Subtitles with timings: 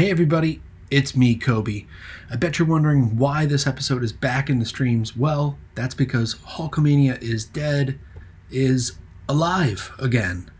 [0.00, 1.84] Hey everybody, it's me, Kobe.
[2.30, 5.14] I bet you're wondering why this episode is back in the streams.
[5.14, 8.00] Well, that's because Hulkamania is dead,
[8.50, 8.96] is
[9.28, 10.50] alive again,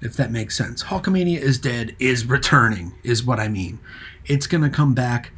[0.00, 0.82] if that makes sense.
[0.82, 3.78] Hulkamania is dead, is returning, is what I mean.
[4.26, 5.30] It's gonna come back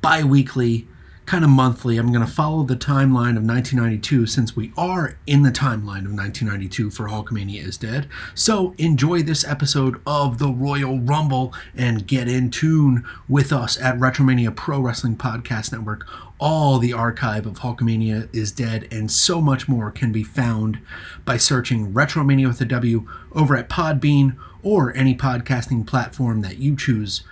[0.00, 0.88] bi weekly
[1.26, 1.96] kind of monthly.
[1.96, 6.12] I'm going to follow the timeline of 1992 since we are in the timeline of
[6.12, 8.08] 1992 for Hulkamania is Dead.
[8.34, 13.98] So enjoy this episode of the Royal Rumble and get in tune with us at
[13.98, 16.06] Retromania Pro Wrestling Podcast Network.
[16.38, 20.78] All the archive of Hulkamania is Dead and so much more can be found
[21.24, 26.76] by searching Retromania with a W over at Podbean or any podcasting platform that you
[26.76, 27.24] choose.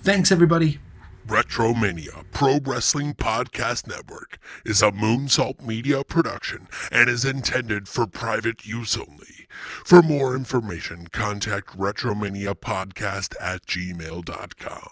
[0.00, 0.78] Thanks, everybody.
[1.32, 4.36] Retromania Pro Wrestling Podcast Network
[4.66, 9.48] is a Moonsault Media production and is intended for private use only.
[9.82, 14.88] For more information, contact Retromania Podcast at gmail.com.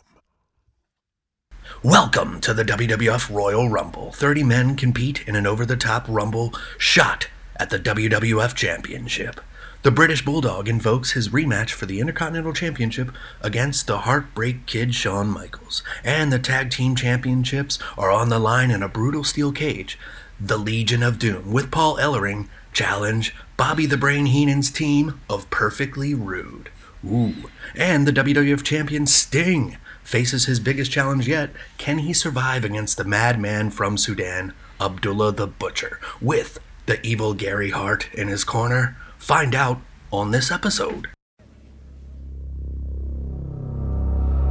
[1.82, 4.10] Welcome to the WWF Royal Rumble.
[4.12, 9.43] 30 men compete in an over the top Rumble shot at the WWF Championship.
[9.82, 15.28] The British Bulldog invokes his rematch for the Intercontinental Championship against the Heartbreak Kid Shawn
[15.28, 19.98] Michaels, and the Tag Team Championships are on the line in a brutal steel cage.
[20.38, 26.12] The Legion of Doom, with Paul Ellering, challenge Bobby the Brain Heenan's team of Perfectly
[26.12, 26.68] Rude.
[27.02, 27.48] Ooh.
[27.74, 31.52] And the WWF Champion Sting faces his biggest challenge yet.
[31.78, 37.70] Can he survive against the madman from Sudan, Abdullah the Butcher, with the evil Gary
[37.70, 38.98] Hart in his corner?
[39.21, 39.79] Find out
[40.10, 41.09] on this episode.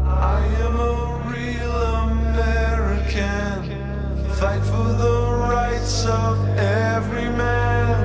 [0.06, 3.66] I am a real American.
[4.38, 7.98] Fight for the rights of every man.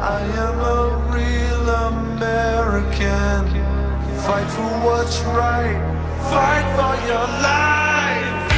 [0.00, 3.44] I am a real American.
[4.24, 5.78] Fight for what's right.
[6.32, 8.48] Fight for your life.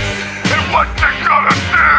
[0.54, 1.92] And what you gonna do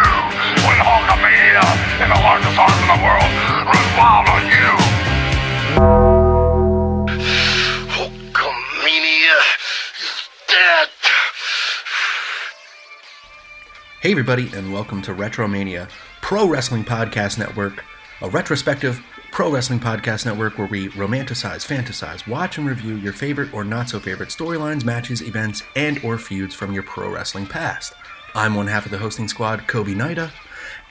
[0.66, 1.68] when Hulkamania
[2.02, 3.32] and the largest arm in the world
[3.68, 4.81] run wild on you?
[5.82, 7.10] Hulkamania
[9.98, 10.90] is dead.
[14.02, 15.90] Hey, everybody, and welcome to Retromania
[16.22, 17.84] Pro Wrestling Podcast Network,
[18.22, 23.52] a retrospective pro wrestling podcast network where we romanticize, fantasize, watch, and review your favorite
[23.52, 27.94] or not so favorite storylines, matches, events, and or feuds from your pro wrestling past.
[28.36, 30.30] I'm one half of the hosting squad, Kobe Nida,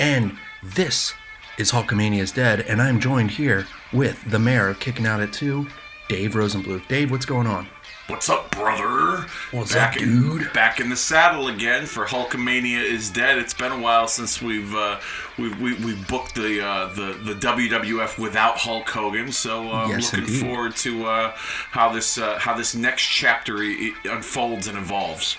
[0.00, 1.14] and this
[1.58, 5.66] is Hulkamania is Dead, and I'm joined here with the mayor Kicking Out at 2,
[6.08, 6.86] Dave Rosenbluth.
[6.88, 7.66] Dave, what's going on?
[8.08, 9.24] What's up, brother?
[9.52, 10.52] What's back up, in, dude?
[10.52, 13.38] Back in the saddle again for Hulkamania is dead.
[13.38, 14.98] It's been a while since we've uh,
[15.38, 19.30] we've we, we've booked the uh, the the WWF without Hulk Hogan.
[19.30, 20.40] So uh, Yes, looking indeed.
[20.44, 21.32] forward to uh,
[21.70, 23.62] how this uh, how this next chapter
[24.04, 25.36] unfolds and evolves.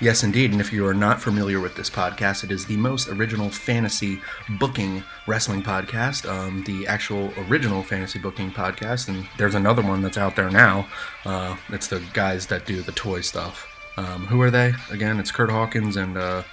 [0.00, 0.52] Yes, indeed.
[0.52, 4.20] And if you are not familiar with this podcast, it is the most original fantasy
[4.48, 9.08] booking wrestling podcast, um, the actual original fantasy booking podcast.
[9.08, 10.86] And there's another one that's out there now.
[11.24, 13.66] Uh, it's the guys that do the toy stuff.
[13.96, 15.18] Um, who are they again?
[15.18, 16.44] It's Kurt Hawkins and uh,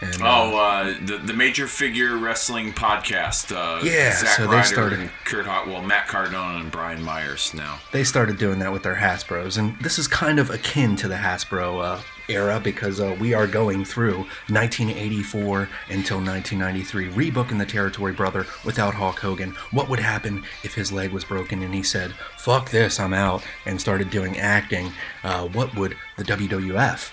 [0.00, 3.50] and uh, Oh, uh, the the major figure wrestling podcast.
[3.50, 5.66] Uh, Yeah, Zack so they Ryder started- Kurt Hawk.
[5.66, 7.80] Well, Matt Cardona and Brian Myers now.
[7.90, 11.16] they started doing that with their Hasbros, and this is kind of akin to the
[11.16, 18.12] Hasbro uh, era because uh, we are going through 1984 until 1993, rebooking the Territory
[18.12, 19.50] Brother without Hulk Hogan.
[19.70, 23.42] What would happen if his leg was broken and he said, "Fuck this, I'm out,"
[23.64, 24.92] and started doing acting?
[25.22, 27.10] Uh, what would the WWF?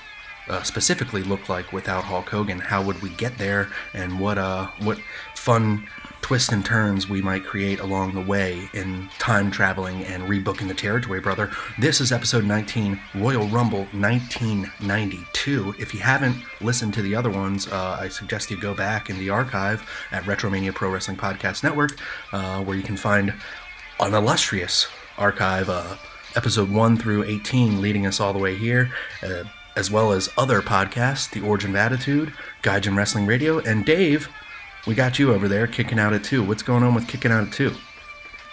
[0.50, 2.60] Uh, specifically look like without Hulk Hogan?
[2.60, 3.70] How would we get there?
[3.94, 5.00] And what uh what
[5.44, 5.86] fun
[6.22, 10.74] twists and turns we might create along the way in time traveling and rebooking the
[10.74, 11.52] territory, brother.
[11.78, 15.76] This is episode 19, Royal Rumble 1992.
[15.78, 19.20] If you haven't listened to the other ones, uh, I suggest you go back in
[19.20, 21.98] the archive at Retromania Pro Wrestling Podcast Network,
[22.32, 23.34] uh, where you can find
[24.00, 24.88] an illustrious
[25.18, 25.98] archive, uh,
[26.38, 28.94] episode 1 through 18, leading us all the way here.
[29.22, 29.44] Uh,
[29.76, 32.32] as well as other podcasts, The Origin of Attitude,
[32.62, 34.30] Gaijin Wrestling Radio, and Dave,
[34.86, 36.44] we got you over there kicking out at two.
[36.44, 37.74] What's going on with kicking out at two?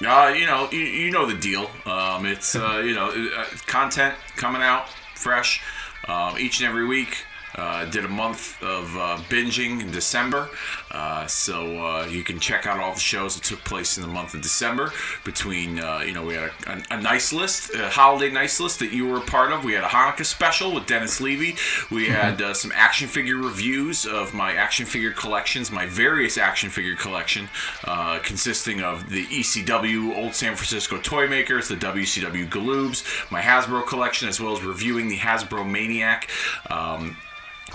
[0.04, 1.70] Uh, you know, you, you know the deal.
[1.84, 5.62] Um, it's uh, you know uh, content coming out fresh
[6.08, 7.24] um, each and every week.
[7.56, 10.48] Uh, did a month of uh, binging in December,
[10.92, 14.08] uh, so uh, you can check out all the shows that took place in the
[14.08, 14.92] month of December.
[15.24, 18.78] Between uh, you know, we had a, a, a nice list, a holiday nice list
[18.78, 19.64] that you were a part of.
[19.64, 21.56] We had a Hanukkah special with Dennis Levy.
[21.90, 26.70] We had uh, some action figure reviews of my action figure collections, my various action
[26.70, 27.48] figure collection,
[27.84, 33.86] uh, consisting of the ECW Old San Francisco Toy Makers, the WCW Galoobs, my Hasbro
[33.86, 36.28] collection, as well as reviewing the Hasbro Maniac.
[36.68, 37.16] Um,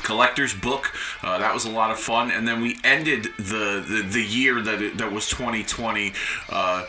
[0.03, 0.93] collector's book.
[1.23, 4.61] Uh, that was a lot of fun, and then we ended the the, the year
[4.61, 6.13] that it, that was 2020.
[6.49, 6.85] Uh,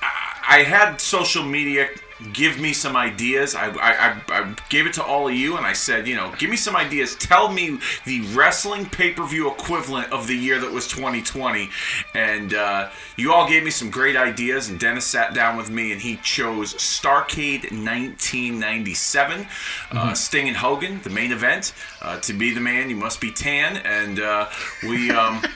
[0.00, 1.88] I, I had social media
[2.32, 3.54] give me some ideas.
[3.54, 6.50] I, I, I, gave it to all of you, and I said, you know, give
[6.50, 7.14] me some ideas.
[7.16, 11.68] Tell me the wrestling pay per view equivalent of the year that was 2020,
[12.14, 14.68] and uh, you all gave me some great ideas.
[14.68, 19.46] And Dennis sat down with me, and he chose Starcade 1997,
[19.92, 21.72] uh, Sting and Hogan, the main event.
[22.02, 24.48] Uh, to be the man, you must be tan, and uh,
[24.82, 25.10] we.
[25.10, 25.42] Um,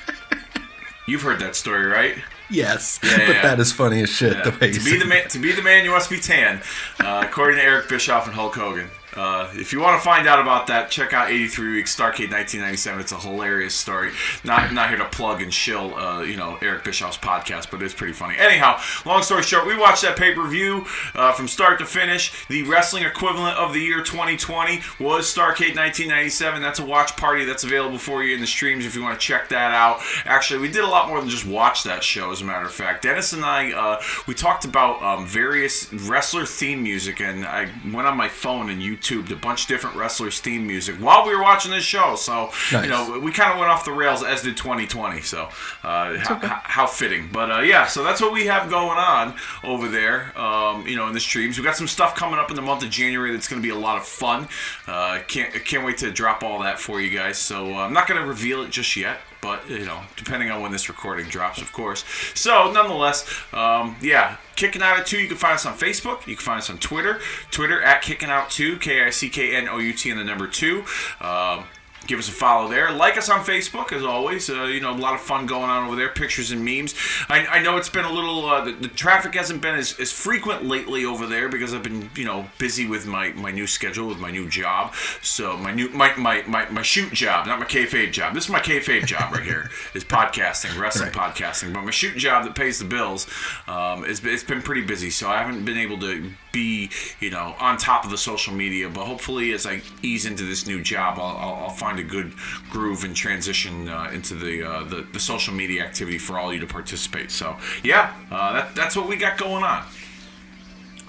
[1.05, 2.17] You've heard that story, right?
[2.53, 3.43] Yes, Yeah, but yeah.
[3.43, 4.45] that is funny as shit.
[4.45, 6.63] The way to be the man, to be the man, you must be tan,
[7.01, 8.91] uh, according to Eric Bischoff and Hulk Hogan.
[9.15, 13.01] Uh, if you want to find out about that, check out 83 Weeks Starcade 1997.
[13.01, 14.13] It's a hilarious story.
[14.43, 17.93] Not not here to plug and shill, uh, you know, Eric Bischoff's podcast, but it's
[17.93, 18.37] pretty funny.
[18.39, 22.47] Anyhow, long story short, we watched that pay per view uh, from start to finish.
[22.47, 26.63] The wrestling equivalent of the year 2020 was Starcade 1997.
[26.63, 29.27] That's a watch party that's available for you in the streams if you want to
[29.27, 30.01] check that out.
[30.25, 32.31] Actually, we did a lot more than just watch that show.
[32.31, 36.47] As a matter of fact, Dennis and I uh, we talked about um, various wrestler
[36.47, 40.41] theme music, and I went on my phone and YouTubed a bunch of different wrestlers
[40.41, 42.15] theme music while we were watching this show.
[42.17, 42.85] So Nice.
[42.85, 45.21] you know, we kind of went off the rails as did 2020.
[45.23, 45.49] So
[45.83, 47.29] uh, how, how fitting.
[47.33, 49.35] But uh, yeah, so that's what we have going on
[49.65, 50.37] over there.
[50.39, 52.83] Um, you know, in the streams, we got some stuff coming up in the month
[52.83, 54.49] of January that's going to be a lot of fun.
[54.87, 57.39] Uh, can't can't wait to drop all that for you guys.
[57.39, 59.19] So uh, I'm not going to reveal it just yet.
[59.43, 62.05] But you know, depending on when this recording drops, of course.
[62.33, 65.19] So, nonetheless, um, yeah, kicking out at two.
[65.19, 66.27] You can find us on Facebook.
[66.29, 67.21] You can find us on Twitter.
[67.51, 68.79] Twitter at kicking out two.
[68.79, 70.85] K I C K N O U T and the number two.
[71.21, 71.65] Um,
[72.07, 72.91] Give us a follow there.
[72.91, 74.51] Like us on Facebook, as always.
[74.51, 76.09] Uh, you know, a lot of fun going on over there.
[76.09, 76.95] Pictures and memes.
[77.29, 78.45] I, I know it's been a little.
[78.47, 82.11] Uh, the, the traffic hasn't been as, as frequent lately over there because I've been,
[82.17, 84.95] you know, busy with my, my new schedule with my new job.
[85.23, 88.35] So my new my, my, my, my shoot job, not my kayfabe job.
[88.35, 89.71] This is my kayfabe job right here.
[89.95, 91.73] Is podcasting, wrestling podcasting.
[91.73, 93.27] But my shoot job that pays the bills,
[93.69, 95.11] um, it's, it's been pretty busy.
[95.11, 96.91] So I haven't been able to be,
[97.21, 98.89] you know, on top of the social media.
[98.89, 102.33] But hopefully, as I ease into this new job, I'll, I'll, I'll find a good
[102.71, 106.61] groove and transition uh, into the, uh, the the social media activity for all you
[106.61, 107.31] to participate.
[107.31, 109.85] So yeah, uh, that, that's what we got going on.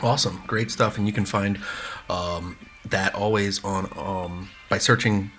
[0.01, 1.59] Awesome, great stuff, and you can find
[2.09, 2.57] um,
[2.89, 5.31] that always on um, by searching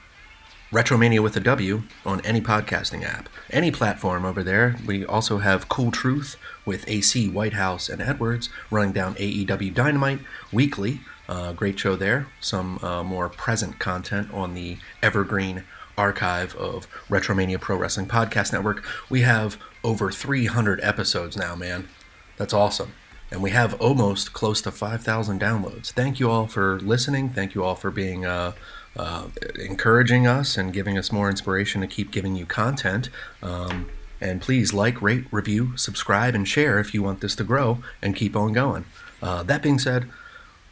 [0.75, 4.76] Retromania with a W on any podcasting app, any platform over there.
[4.85, 10.19] We also have Cool Truth with AC Whitehouse and Edwards running down AEW Dynamite
[10.52, 11.00] weekly.
[11.29, 12.26] Uh, great show there.
[12.41, 15.65] Some uh, more present content on the evergreen
[15.97, 18.85] archive of Retromania Pro Wrestling Podcast Network.
[19.09, 21.88] We have over 300 episodes now, man.
[22.37, 22.93] That's awesome.
[23.31, 25.93] And we have almost close to 5,000 downloads.
[25.93, 27.31] Thank you all for listening.
[27.31, 28.53] Thank you all for being uh,
[28.97, 29.29] uh,
[29.59, 33.09] encouraging us and giving us more inspiration to keep giving you content.
[33.43, 33.88] Um,
[34.20, 38.15] and please like, rate, review, subscribe, and share if you want this to grow and
[38.15, 38.85] keep on going.
[39.23, 40.09] Uh, that being said,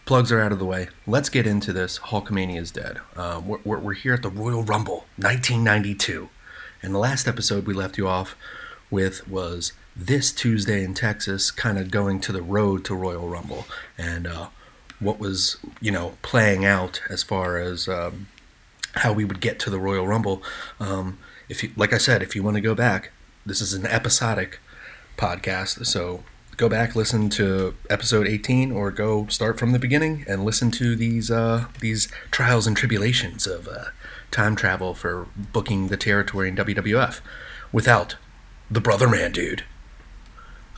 [0.05, 0.89] plugs are out of the way.
[1.07, 1.99] Let's get into this.
[1.99, 3.01] Hulkamania is dead.
[3.17, 6.29] Uh, we're, we're, here at the Royal Rumble, 1992.
[6.83, 8.35] And the last episode we left you off
[8.91, 13.67] with was this Tuesday in Texas, kind of going to the road to Royal Rumble,
[13.99, 14.49] and uh,
[15.01, 18.29] what was you know playing out as far as um,
[18.95, 20.43] how we would get to the Royal Rumble.
[20.81, 23.13] Um, if you, like I said, if you want to go back,
[23.45, 24.61] this is an episodic
[25.17, 26.25] podcast, so
[26.57, 30.97] go back, listen to episode 18, or go start from the beginning and listen to
[30.97, 33.87] these uh, these trials and tribulations of uh,
[34.31, 37.21] time travel for booking the territory in WWF
[37.73, 38.17] without
[38.71, 39.65] the brother man dude.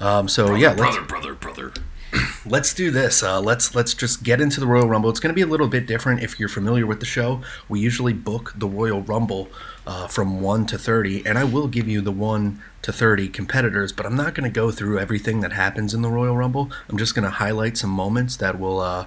[0.01, 1.73] Um, so yeah, brother, brother, brother.
[2.47, 3.23] let's do this.
[3.23, 5.11] Uh, let's let's just get into the Royal Rumble.
[5.11, 7.43] It's going to be a little bit different if you're familiar with the show.
[7.69, 9.49] We usually book the Royal Rumble
[9.87, 13.93] uh, from one to thirty, and I will give you the one to thirty competitors,
[13.93, 16.71] but I'm not going to go through everything that happens in the Royal Rumble.
[16.89, 18.81] I'm just going to highlight some moments that will.
[18.81, 19.07] Uh,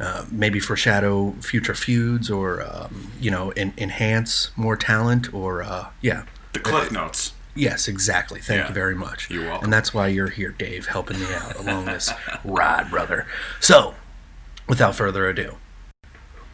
[0.00, 5.88] uh, maybe foreshadow future feuds, or um, you know, en- enhance more talent, or uh,
[6.00, 6.22] yeah,
[6.52, 7.32] The Cliff Notes.
[7.58, 8.40] Yes, exactly.
[8.40, 8.68] Thank Yeah.
[8.68, 9.28] you very much.
[9.30, 9.64] You're welcome.
[9.64, 12.10] And that's why you're here, Dave, helping me out along this
[12.44, 13.26] ride, brother.
[13.60, 13.94] So,
[14.68, 15.56] without further ado,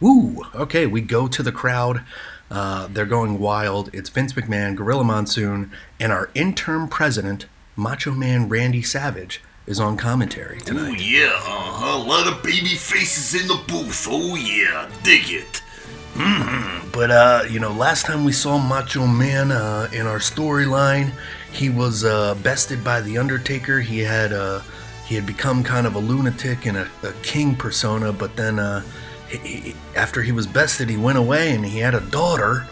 [0.01, 0.43] Woo!
[0.53, 2.01] Okay, we go to the crowd.
[2.51, 3.89] Uh, they're going wild.
[3.93, 7.45] It's Vince McMahon, Gorilla Monsoon, and our interim president,
[7.77, 10.95] Macho Man Randy Savage, is on commentary tonight.
[10.99, 11.97] Oh yeah, uh-huh.
[11.97, 14.05] A lot of baby faces in the booth.
[14.09, 15.61] Oh yeah, dig it.
[16.15, 21.11] But uh, you know, last time we saw Macho Man uh, in our storyline,
[21.51, 23.81] he was uh, bested by the Undertaker.
[23.81, 24.61] He had uh,
[25.05, 28.13] he had become kind of a lunatic and a, a king persona.
[28.13, 28.81] But then, uh,
[29.29, 32.65] he, he, after he was bested, he went away and he had a daughter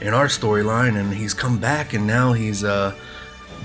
[0.00, 2.92] in our storyline, and he's come back and now he's uh,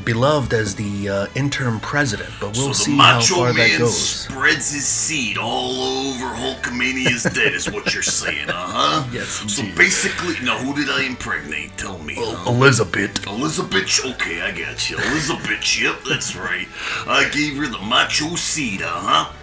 [0.05, 2.29] beloved as the uh, interim president.
[2.39, 3.97] But we'll so see how far that Man goes.
[3.97, 9.07] spreads his seed all over Hulkamania's dead, is what you're saying, uh huh?
[9.13, 9.51] Yes, Indeed.
[9.71, 11.77] So basically, now who did I impregnate?
[11.77, 12.15] Tell me.
[12.17, 12.49] huh?
[12.49, 13.25] Elizabeth.
[13.27, 14.97] Elizabeth, okay, I got you.
[14.97, 16.67] Elizabeth, yep, that's right.
[17.07, 19.33] I gave her the macho seed, uh huh.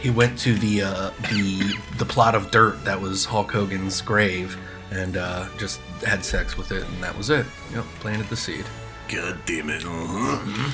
[0.00, 4.56] he went to the uh, the the plot of dirt that was Hulk Hogan's grave
[4.90, 7.46] and uh, just had sex with it, and that was it.
[7.72, 8.64] Yep, planted the seed.
[9.12, 10.72] God damn it, uh huh.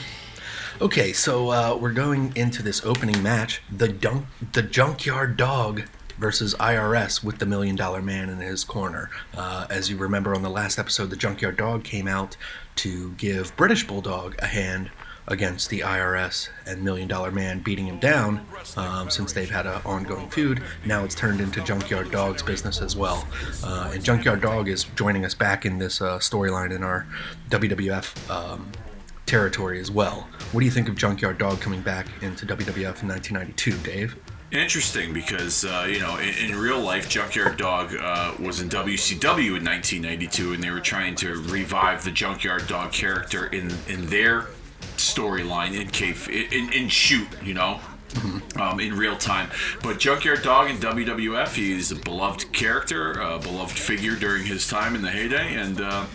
[0.81, 5.83] Okay, so uh, we're going into this opening match: the dunk, the Junkyard Dog
[6.19, 9.11] versus IRS with the Million Dollar Man in his corner.
[9.37, 12.37] Uh, as you remember on the last episode, the Junkyard Dog came out
[12.77, 14.93] to give British Bulldog a hand
[15.29, 18.45] against the IRS and Million Dollar Man beating him down
[18.77, 20.63] um, since they've had an ongoing feud.
[20.85, 23.27] Now it's turned into Junkyard Dog's business as well.
[23.63, 27.07] Uh, and Junkyard Dog is joining us back in this uh, storyline in our
[27.51, 28.71] WWF um,
[29.27, 30.29] territory as well.
[30.53, 34.17] What do you think of Junkyard Dog coming back into WWF in 1992, Dave?
[34.51, 39.59] Interesting because uh, you know in, in real life, Junkyard Dog uh, was in WCW
[39.59, 44.47] in 1992, and they were trying to revive the Junkyard Dog character in in their
[44.99, 47.81] storyline in kayfabe, in shoot, you know.
[48.57, 49.51] Um, in real time,
[49.83, 54.95] but Junkyard Dog in WWF, he's a beloved character, a beloved figure during his time
[54.95, 56.07] in the heyday, and uh,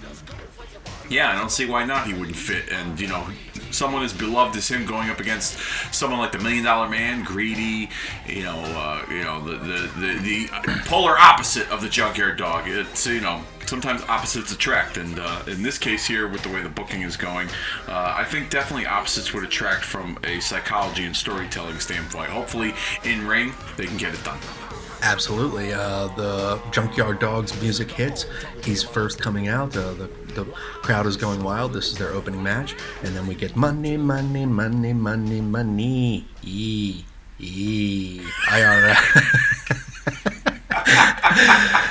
[1.08, 2.72] yeah, I don't see why not he wouldn't fit.
[2.72, 3.28] And you know,
[3.74, 5.58] someone as beloved as him going up against
[5.94, 7.90] someone like the Million Dollar Man, greedy,
[8.28, 12.68] you know, uh, you know, the, the the the polar opposite of the Junkyard Dog.
[12.68, 13.42] It's you know.
[13.66, 17.16] Sometimes opposites attract, and uh, in this case here, with the way the booking is
[17.16, 17.48] going,
[17.88, 22.30] uh, I think definitely opposites would attract from a psychology and storytelling standpoint.
[22.30, 22.74] Hopefully,
[23.06, 24.40] in ring, they can get it done.
[25.04, 25.74] Absolutely.
[25.74, 28.26] Uh, the Junkyard Dog's music hits.
[28.64, 29.76] He's first coming out.
[29.76, 30.46] Uh, the, the
[30.82, 31.74] crowd is going wild.
[31.74, 32.74] This is their opening match.
[33.04, 36.26] And then we get money, money, money, money, money.
[36.42, 37.04] E.
[37.40, 38.22] E.
[38.48, 39.40] IRS.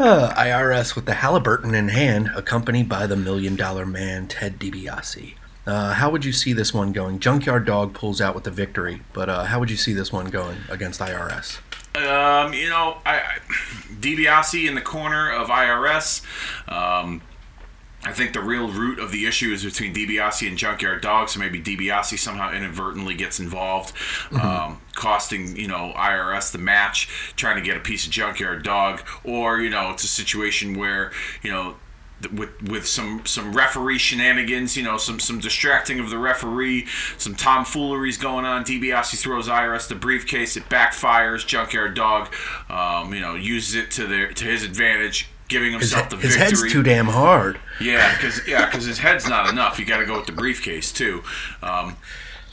[0.00, 5.34] Uh, IRS with the Halliburton in hand, accompanied by the Million Dollar Man, Ted DiBiase.
[5.66, 7.20] Uh, how would you see this one going?
[7.20, 10.30] Junkyard Dog pulls out with the victory, but uh, how would you see this one
[10.30, 11.58] going against IRS?
[12.06, 13.38] Um, you know, I, I
[14.00, 16.22] DiBiase in the corner of IRS.
[16.68, 17.22] Um,
[18.02, 21.28] I think the real root of the issue is between DiBiase and Junkyard Dog.
[21.28, 23.92] So maybe DiBiase somehow inadvertently gets involved,
[24.32, 29.02] um, costing you know IRS the match, trying to get a piece of Junkyard Dog,
[29.22, 31.76] or you know it's a situation where you know
[32.32, 36.86] with with some some referee shenanigans, you know, some some distracting of the referee,
[37.16, 38.64] some tomfooleries going on.
[38.64, 41.46] DiBiase throws IRS the briefcase, it backfires.
[41.46, 42.32] Junkyard Dog,
[42.68, 46.36] um, you know, uses it to their to his advantage, giving His, himself the his
[46.36, 46.50] victory.
[46.50, 47.58] His head's too damn hard.
[47.80, 49.78] Yeah, because yeah, because his head's not enough.
[49.78, 51.22] You got to go with the briefcase too.
[51.62, 51.96] Um,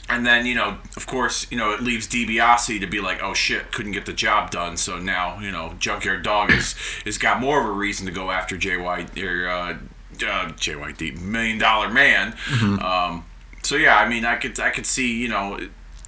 [0.08, 3.34] and then you know, of course, you know it leaves DiBiase to be like, oh
[3.34, 4.76] shit, couldn't get the job done.
[4.76, 6.74] So now you know, Junkyard Dog is
[7.04, 9.72] is got more of a reason to go after JY or uh,
[10.26, 12.34] uh, JYD Million Dollar Man.
[12.82, 13.24] Um,
[13.62, 15.58] so yeah, I mean, I could I could see you know.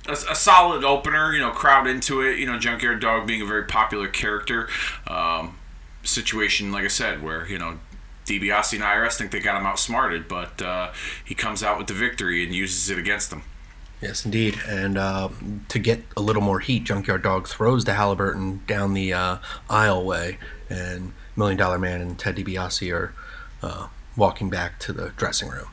[0.09, 2.39] A, a solid opener, you know, crowd into it.
[2.39, 4.67] You know, Junkyard Dog being a very popular character.
[5.07, 5.59] Um,
[6.03, 7.79] situation, like I said, where you know
[8.25, 10.93] DiBiase and IRS think they got him outsmarted, but uh,
[11.25, 13.43] he comes out with the victory and uses it against them.
[14.01, 14.59] Yes, indeed.
[14.67, 15.29] And uh,
[15.69, 19.37] to get a little more heat, Junkyard Dog throws the Halliburton down the uh,
[19.69, 20.39] aisleway,
[20.71, 23.15] and Million Dollar Man and Ted DiBiase are
[23.63, 25.69] uh, walking back to the dressing room.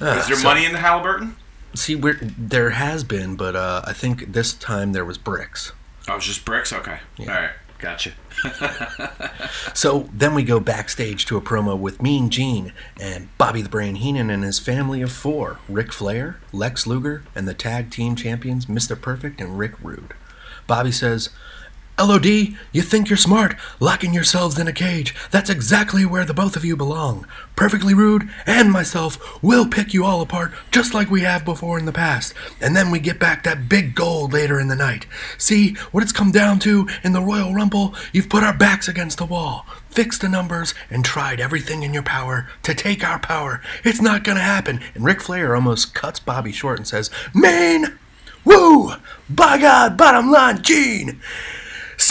[0.00, 1.36] Uh, Is there so- money in the Halliburton?
[1.74, 5.72] See, we're, there has been, but uh, I think this time there was bricks.
[6.06, 6.70] Oh, it was just bricks.
[6.72, 7.50] Okay, all right,
[7.82, 8.12] gotcha.
[9.74, 13.96] So then we go backstage to a promo with Mean Gene and Bobby the Brain
[13.96, 18.66] Heenan and his family of four Ric Flair, Lex Luger, and the tag team champions
[18.66, 18.98] Mr.
[19.00, 20.14] Perfect and Rick Rude.
[20.66, 21.30] Bobby says,
[21.98, 22.26] LOD,
[22.72, 25.14] you think you're smart, locking yourselves in a cage.
[25.30, 27.26] That's exactly where the both of you belong.
[27.54, 31.84] Perfectly Rude and myself will pick you all apart just like we have before in
[31.84, 32.32] the past.
[32.62, 35.06] And then we get back that big gold later in the night.
[35.36, 37.94] See what it's come down to in the Royal Rumble?
[38.12, 42.02] You've put our backs against the wall, fixed the numbers, and tried everything in your
[42.02, 43.60] power to take our power.
[43.84, 44.80] It's not gonna happen.
[44.94, 47.98] And Ric Flair almost cuts Bobby short and says, Main!
[48.44, 48.94] Woo!
[49.28, 51.20] By God, bottom line, Gene!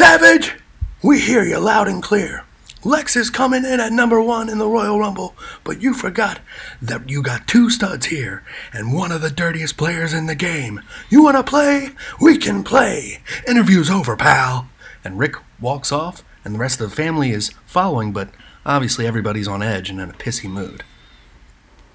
[0.02, 0.56] Savage,
[1.04, 2.44] we hear you loud and clear.
[2.84, 6.40] Lex is coming in at number one in the Royal Rumble, but you forgot
[6.82, 8.44] that you got two studs here
[8.74, 10.82] and one of the dirtiest players in the game.
[11.12, 11.92] You want to play?
[12.20, 13.22] We can play.
[13.48, 14.70] Interview's over, pal.
[15.04, 18.32] And Rick walks off, and the rest of the family is following, but
[18.66, 20.84] obviously everybody's on edge and in a pissy mood.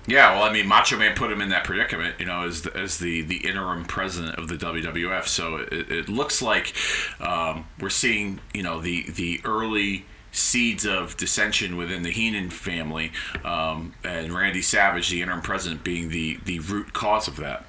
[0.06, 2.76] Yeah, well, I mean, Macho Man put him in that predicament, you know, as the,
[2.76, 5.26] as the, the interim president of the WWF.
[5.26, 6.74] So it, it looks like
[7.20, 13.10] um, we're seeing, you know, the the early seeds of dissension within the Heenan family,
[13.44, 17.64] um, and Randy Savage, the interim president, being the the root cause of that.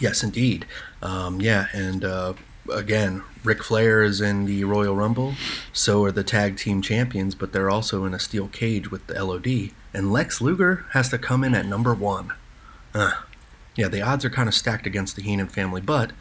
[0.00, 0.66] Yes, indeed.
[1.02, 2.34] Um, yeah, and uh,
[2.72, 5.34] again, Ric Flair is in the Royal Rumble.
[5.72, 9.22] So are the tag team champions, but they're also in a steel cage with the
[9.22, 9.70] LOD.
[9.92, 12.32] And Lex Luger has to come in at number one.
[12.94, 13.12] Uh,
[13.76, 16.12] yeah, the odds are kind of stacked against the Heenan family, but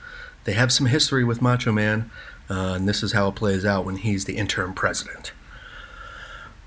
[0.44, 2.10] they have some history with Macho Man,
[2.50, 5.34] uh, and this is how it plays out when he's the interim president.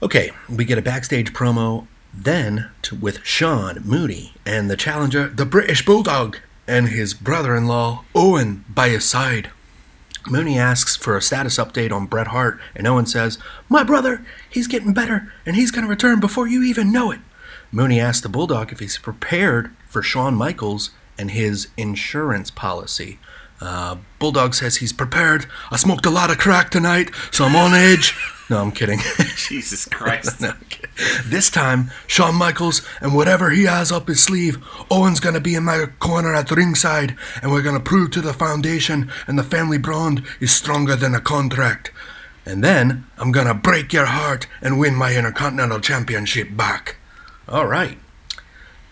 [0.03, 5.47] Okay, we get a backstage promo then to, with Sean Mooney and the challenger, the
[5.47, 9.51] British Bulldog, and his brother in law, Owen, by his side.
[10.27, 14.67] Mooney asks for a status update on Bret Hart, and Owen says, My brother, he's
[14.67, 17.21] getting better, and he's going to return before you even know it.
[17.71, 23.19] Mooney asks the Bulldog if he's prepared for Shawn Michaels and his insurance policy.
[23.61, 25.47] Uh, Bulldog says he's prepared.
[25.71, 28.15] I smoked a lot of crack tonight, so I'm on edge.
[28.51, 29.01] No, I'm kidding.
[29.37, 30.41] Jesus Christ.
[30.41, 30.91] No, kidding.
[31.27, 34.59] This time, Shawn Michaels and whatever he has up his sleeve,
[34.91, 39.11] Owen's gonna be in my corner at ringside, and we're gonna prove to the foundation
[39.27, 41.91] and the family bond is stronger than a contract.
[42.47, 46.97] And then I'm gonna break your heart and win my Intercontinental Championship back.
[47.49, 47.99] All right.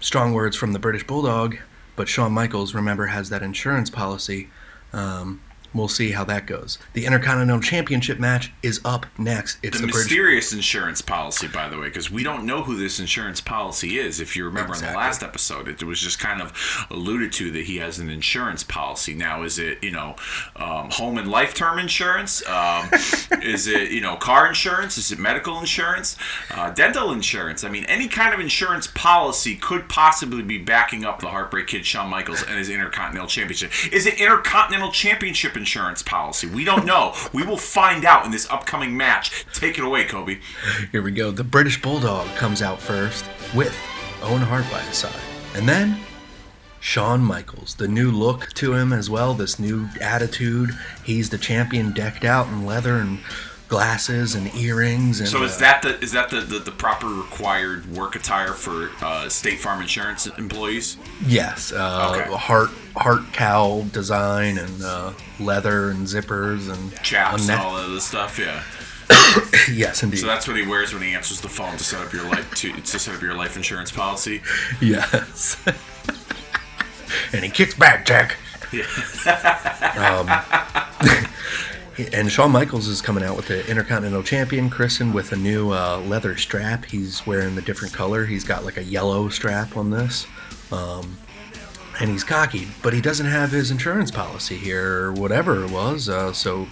[0.00, 1.56] Strong words from the British Bulldog,
[1.96, 4.50] but Shawn Michaels, remember, has that insurance policy.
[4.96, 5.45] Um,
[5.76, 6.78] we'll see how that goes.
[6.92, 9.58] The Intercontinental Championship match is up next.
[9.62, 12.98] It's the the, mysterious insurance policy, by the way, because we don't know who this
[12.98, 14.20] insurance policy is.
[14.20, 17.64] If you remember in the last episode, it was just kind of alluded to that
[17.64, 19.14] he has an insurance policy.
[19.14, 20.16] Now, is it you know
[20.56, 22.46] um, home and life term insurance?
[22.48, 22.88] Um,
[23.42, 24.98] is it you know car insurance?
[24.98, 26.16] Is it medical insurance?
[26.50, 27.64] Uh, dental insurance?
[27.64, 31.86] I mean, any kind of insurance policy could possibly be backing up the Heartbreak Kid
[31.86, 33.70] Shawn Michaels and his Intercontinental Championship.
[33.92, 35.65] Is it Intercontinental Championship insurance
[36.02, 36.46] policy?
[36.46, 37.14] We don't know.
[37.32, 39.44] we will find out in this upcoming match.
[39.52, 40.38] Take it away, Kobe.
[40.92, 41.30] Here we go.
[41.30, 43.24] The British Bulldog comes out first
[43.54, 43.76] with
[44.22, 45.20] Owen Hart by his side.
[45.54, 45.98] And then
[46.80, 47.74] Shawn Michaels.
[47.74, 50.70] The new look to him as well, this new attitude.
[51.02, 53.18] He's the champion decked out in leather and
[53.68, 57.06] glasses and earrings and So is uh, that the is that the, the, the proper
[57.08, 60.96] required work attire for uh, State Farm Insurance employees?
[61.26, 62.36] yes, uh, Okay.
[62.36, 68.04] heart heart cowl design and uh, leather and zippers and Chaps and all of this
[68.04, 68.62] stuff, yeah.
[69.72, 70.18] yes, indeed.
[70.18, 72.52] So that's what he wears when he answers the phone to set up your life
[72.56, 74.42] to, to set up your life insurance policy.
[74.80, 75.56] Yes.
[77.32, 78.36] and he kicks back, Jack.
[79.96, 80.28] um,
[82.12, 85.98] and Shawn Michaels is coming out with the Intercontinental Champion, Kristen, with a new uh,
[86.00, 86.84] leather strap.
[86.84, 88.26] He's wearing the different color.
[88.26, 90.26] He's got like a yellow strap on this.
[90.70, 91.16] Um,
[91.98, 96.08] and he's cocky, but he doesn't have his insurance policy here, or whatever it was.
[96.08, 96.66] Uh, so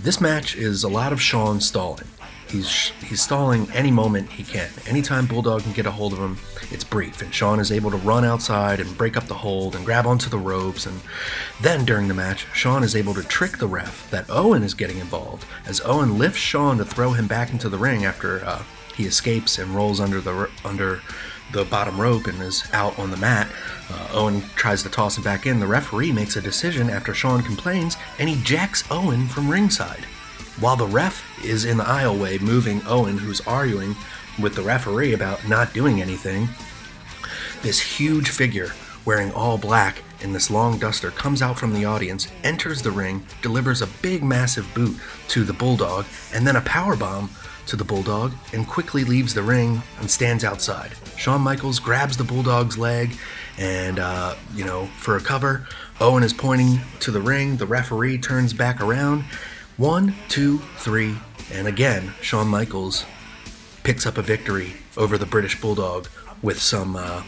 [0.00, 2.08] this match is a lot of Shawn stalling.
[2.48, 4.70] He's he's stalling any moment he can.
[4.86, 6.38] Anytime Bulldog can get a hold of him,
[6.70, 9.84] it's brief, and Shawn is able to run outside and break up the hold and
[9.84, 10.86] grab onto the ropes.
[10.86, 11.00] And
[11.60, 14.98] then during the match, Shawn is able to trick the ref that Owen is getting
[14.98, 18.62] involved, as Owen lifts Shawn to throw him back into the ring after uh,
[18.96, 21.00] he escapes and rolls under the under
[21.52, 23.48] the bottom rope and is out on the mat.
[23.90, 25.60] Uh, Owen tries to toss him back in.
[25.60, 30.06] The referee makes a decision after Shawn complains, and he jacks Owen from ringside.
[30.60, 33.96] While the ref is in the aisleway moving Owen, who's arguing
[34.40, 36.48] with the referee about not doing anything,
[37.62, 38.70] this huge figure
[39.04, 43.26] wearing all black in this long duster comes out from the audience, enters the ring,
[43.42, 44.96] delivers a big massive boot
[45.28, 47.28] to the bulldog, and then a power bomb
[47.66, 50.92] to the bulldog, and quickly leaves the ring and stands outside.
[51.16, 53.16] Shawn Michaels grabs the bulldog's leg,
[53.58, 55.66] and uh, you know, for a cover,
[56.00, 57.56] Owen is pointing to the ring.
[57.56, 59.24] The referee turns back around.
[59.76, 61.16] One, two, three,
[61.52, 63.04] and again, Shawn Michaels
[63.82, 66.08] picks up a victory over the British Bulldog
[66.42, 67.24] with some uh,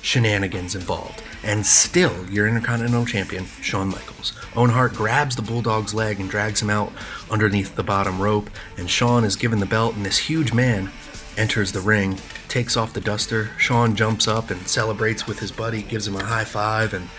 [0.00, 1.22] shenanigans involved.
[1.44, 4.32] And still, your Intercontinental Champion, Shawn Michaels.
[4.56, 6.90] Owen Hart grabs the Bulldog's leg and drags him out
[7.30, 10.90] underneath the bottom rope, and Shawn is given the belt, and this huge man
[11.36, 13.50] enters the ring, takes off the duster.
[13.58, 17.10] Shawn jumps up and celebrates with his buddy, gives him a high five, and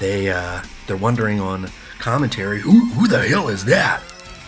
[0.00, 4.02] they uh, they're wondering on commentary, who who the hell is that?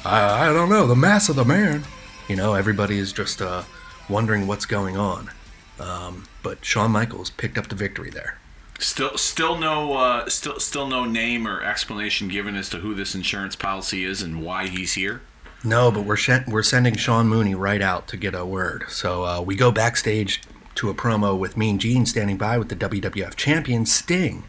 [0.04, 1.84] I, I don't know, the mass of the man.
[2.28, 3.62] You know, everybody is just uh,
[4.08, 5.30] wondering what's going on.
[5.78, 8.38] Um, but Shawn Michaels picked up the victory there.
[8.78, 13.14] Still, still no, uh, still, still no name or explanation given as to who this
[13.14, 15.20] insurance policy is and why he's here.
[15.62, 18.84] No, but we're sh- we're sending Sean Mooney right out to get a word.
[18.88, 20.42] So uh, we go backstage
[20.76, 24.44] to a promo with Mean Gene standing by with the WWF champion Sting.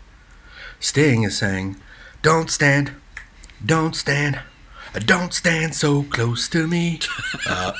[0.79, 1.75] Sting is saying,
[2.21, 2.91] "Don't stand,
[3.65, 4.39] don't stand,
[5.05, 6.99] don't stand so close to me."
[7.47, 7.73] Uh,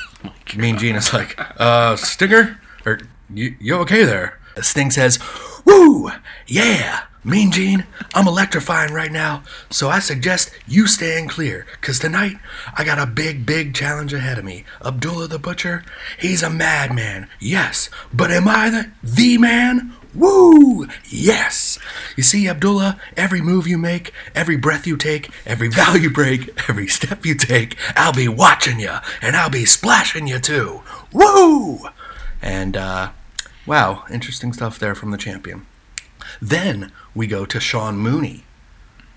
[0.56, 2.98] mean Gene is like, "Uh, Stinger, are
[3.32, 5.18] you, you okay there?" Sting says,
[5.64, 6.10] "Woo,
[6.46, 7.84] yeah." Mean Gene,
[8.16, 12.36] I'm electrifying right now, so I suggest you stand clear, cause tonight
[12.74, 14.64] I got a big, big challenge ahead of me.
[14.84, 15.84] Abdullah the Butcher,
[16.18, 19.94] he's a madman, yes, but am I the, the man?
[20.14, 20.86] Woo!
[21.08, 21.78] Yes!
[22.16, 26.68] You see, Abdullah, every move you make, every breath you take, every vow you break,
[26.68, 30.82] every step you take, I'll be watching you, and I'll be splashing you too.
[31.12, 31.80] Woo!
[32.42, 33.10] And, uh,
[33.66, 35.66] wow, interesting stuff there from the champion.
[36.40, 38.44] Then we go to Sean Mooney.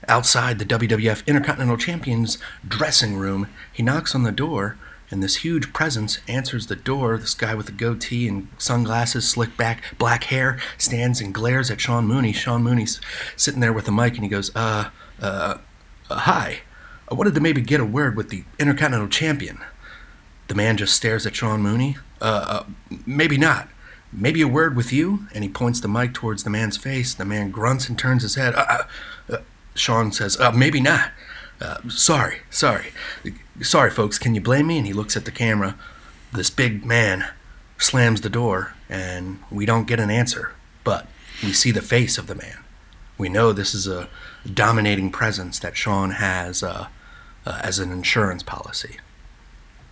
[0.07, 4.77] Outside the WWF Intercontinental Champion's dressing room, he knocks on the door,
[5.11, 7.17] and this huge presence answers the door.
[7.17, 11.79] This guy with a goatee and sunglasses, slick back, black hair, stands and glares at
[11.79, 12.33] Sean Mooney.
[12.33, 12.99] Sean Mooney's
[13.35, 14.89] sitting there with a mic, and he goes, uh,
[15.21, 15.57] uh,
[16.09, 16.59] uh hi.
[17.09, 19.59] I wanted to maybe get a word with the Intercontinental Champion.
[20.47, 21.97] The man just stares at Sean Mooney.
[22.19, 23.69] Uh, uh maybe not.
[24.11, 25.27] Maybe a word with you?
[25.33, 27.13] And he points the mic towards the man's face.
[27.13, 28.55] The man grunts and turns his head.
[28.55, 28.83] Uh, uh,
[29.33, 29.37] uh,
[29.75, 31.11] Sean says, uh, Maybe not.
[31.59, 32.87] Uh, sorry, sorry.
[33.61, 34.77] Sorry, folks, can you blame me?
[34.77, 35.75] And he looks at the camera.
[36.33, 37.25] This big man
[37.77, 40.51] slams the door, and we don't get an answer.
[40.83, 41.07] But
[41.43, 42.59] we see the face of the man.
[43.17, 44.09] We know this is a
[44.51, 46.87] dominating presence that Sean has uh,
[47.45, 48.97] uh, as an insurance policy.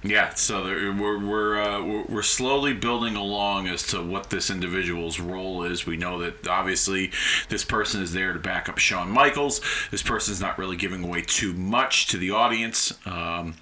[0.06, 4.50] Yeah, so there, we're we're, uh, we're we're slowly building along as to what this
[4.50, 5.86] individual's role is.
[5.86, 7.12] We know that obviously
[7.48, 9.62] this person is there to back up Shawn Michaels.
[9.92, 12.94] This person's not really giving away too much to the audience.
[13.06, 13.56] Um,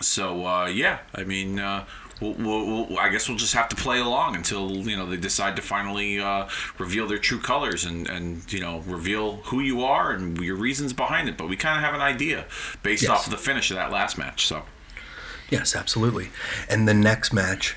[0.00, 1.58] so uh, yeah, I mean.
[1.58, 1.84] Uh,
[2.20, 5.16] We'll, we'll, we'll, I guess we'll just have to play along until you know they
[5.16, 6.46] decide to finally uh,
[6.78, 10.92] reveal their true colors and, and you know reveal who you are and your reasons
[10.92, 11.36] behind it.
[11.36, 12.44] But we kind of have an idea
[12.84, 13.10] based Yes.
[13.10, 14.46] off of the finish of that last match.
[14.46, 14.62] So
[15.52, 16.30] Yes, absolutely.
[16.70, 17.76] And the next match,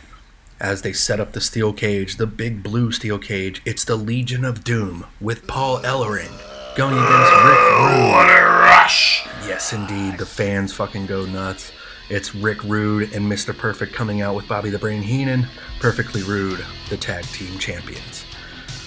[0.61, 4.45] as they set up the steel cage, the big blue steel cage, it's the Legion
[4.45, 6.31] of Doom with Paul Ellering
[6.77, 8.11] going against Rick Rude.
[8.13, 9.27] What a rush!
[9.45, 10.17] Yes, indeed.
[10.17, 11.73] The fans fucking go nuts.
[12.09, 13.55] It's Rick Rude and Mr.
[13.55, 15.45] Perfect coming out with Bobby the Brain Heenan,
[15.81, 18.23] Perfectly Rude, the tag team champions.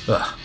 [0.09, 0.38] Ugh.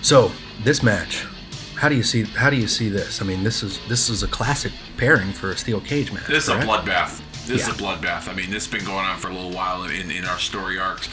[0.00, 0.32] So
[0.64, 1.26] this match,
[1.74, 2.22] how do you see?
[2.22, 3.20] How do you see this?
[3.20, 6.28] I mean, this is this is a classic pairing for a steel cage match.
[6.28, 7.22] This is a bloodbath.
[7.48, 7.72] This Yeah.
[7.72, 8.28] is a bloodbath.
[8.28, 10.78] I mean, this has been going on for a little while in, in our story
[10.78, 11.08] arcs.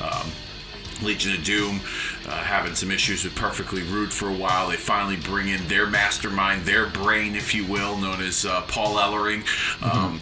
[0.00, 0.30] Um,
[1.02, 1.80] Legion of Doom
[2.28, 4.68] uh, having some issues with Perfectly Rude for a while.
[4.68, 8.96] They finally bring in their mastermind, their brain, if you will, known as uh, Paul
[8.96, 9.42] Ellering.
[9.82, 10.20] Um,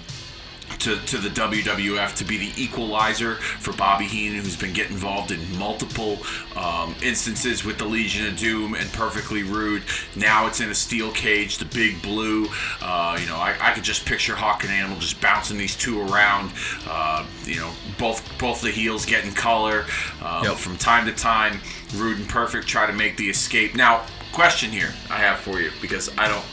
[0.80, 5.30] to, to the WWF to be the equalizer for Bobby Heenan, who's been getting involved
[5.30, 6.18] in multiple
[6.56, 9.82] um, instances with the Legion of Doom and Perfectly Rude.
[10.16, 12.46] Now it's in a steel cage, the big blue.
[12.80, 16.00] Uh, you know, I, I could just picture Hawk and Animal just bouncing these two
[16.00, 16.52] around.
[16.86, 19.84] Uh, you know, both both the heels getting color.
[20.22, 20.56] Uh, Yep.
[20.56, 21.60] From time to time,
[21.96, 23.74] Rude and Perfect try to make the escape.
[23.74, 26.44] Now, question here I have for you because I don't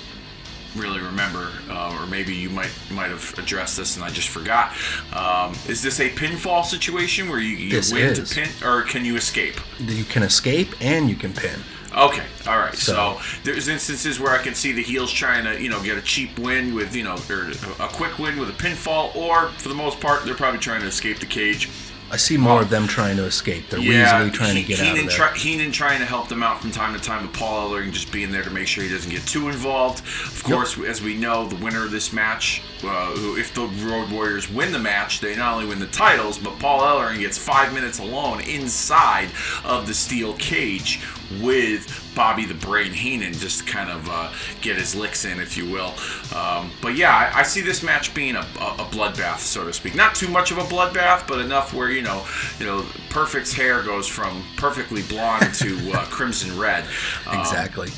[0.76, 4.74] really remember, uh, or maybe you might might have addressed this and I just forgot.
[5.14, 8.30] Um, is this a pinfall situation where you, you This win is.
[8.30, 9.56] to pin, or can you escape?
[9.80, 11.60] You can escape and you can pin.
[11.96, 12.76] Okay, all right.
[12.76, 15.98] So, So- there's instances where I can see the heels trying to, you know, get
[15.98, 19.70] a cheap win with, you know, or a quick win with a pinfall, or for
[19.70, 21.70] the most part, they're probably trying to escape the cage.
[22.16, 23.68] I see more of them trying to escape.
[23.70, 25.18] They're weaselly trying to get Heenan out of there.
[25.18, 28.10] Try, Heenan trying to help them out from time to time, with Paul Ellering just
[28.10, 30.00] being there to make sure he doesn't get too involved.
[30.00, 34.10] Of course, as we know, the winner of this match, uh, who, if the Road
[34.10, 37.74] Warriors win the match, they not only win the titles, but Paul Ellering gets five
[37.74, 39.28] minutes alone inside
[39.66, 41.02] of the steel cage
[41.42, 45.70] with Bobby the Brain Heenan just kind of uh, get his licks in, if you
[45.70, 45.94] will.
[46.36, 49.74] Um, but yeah, I, I see this match being a, a, a bloodbath, so to
[49.74, 49.96] speak.
[49.96, 52.26] Not too much of a bloodbath, but enough where you know,
[52.60, 56.86] you know, Perfect's hair goes from perfectly blonde to uh, crimson red.
[57.28, 57.90] Um, Exactly.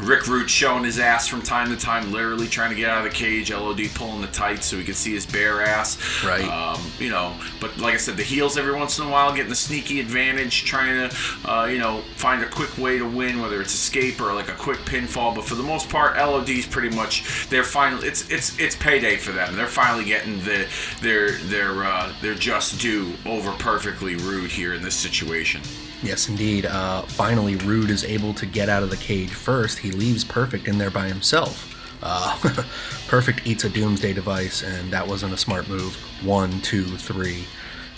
[0.00, 3.10] Rick Rude showing his ass from time to time, literally trying to get out of
[3.10, 3.50] the cage.
[3.50, 5.98] LOD pulling the tights so he could see his bare ass.
[6.24, 6.44] Right.
[6.44, 9.48] Um, you know, but like I said, the heels every once in a while getting
[9.48, 11.16] the sneaky advantage, trying to,
[11.50, 14.54] uh, you know, find a quick way to win, whether it's escape or like a
[14.54, 15.34] quick pinfall.
[15.34, 19.32] But for the most part, LOD's pretty much they're finally it's it's it's payday for
[19.32, 19.56] them.
[19.56, 20.66] They're finally getting the
[21.00, 25.62] their their uh, their just due over perfectly rude here in this situation.
[26.02, 26.66] Yes, indeed.
[26.66, 29.78] Uh, finally, Rude is able to get out of the cage first.
[29.78, 31.72] He leaves Perfect in there by himself.
[32.02, 32.38] Uh,
[33.08, 35.94] Perfect eats a Doomsday device, and that wasn't a smart move.
[36.24, 37.44] One, two, three.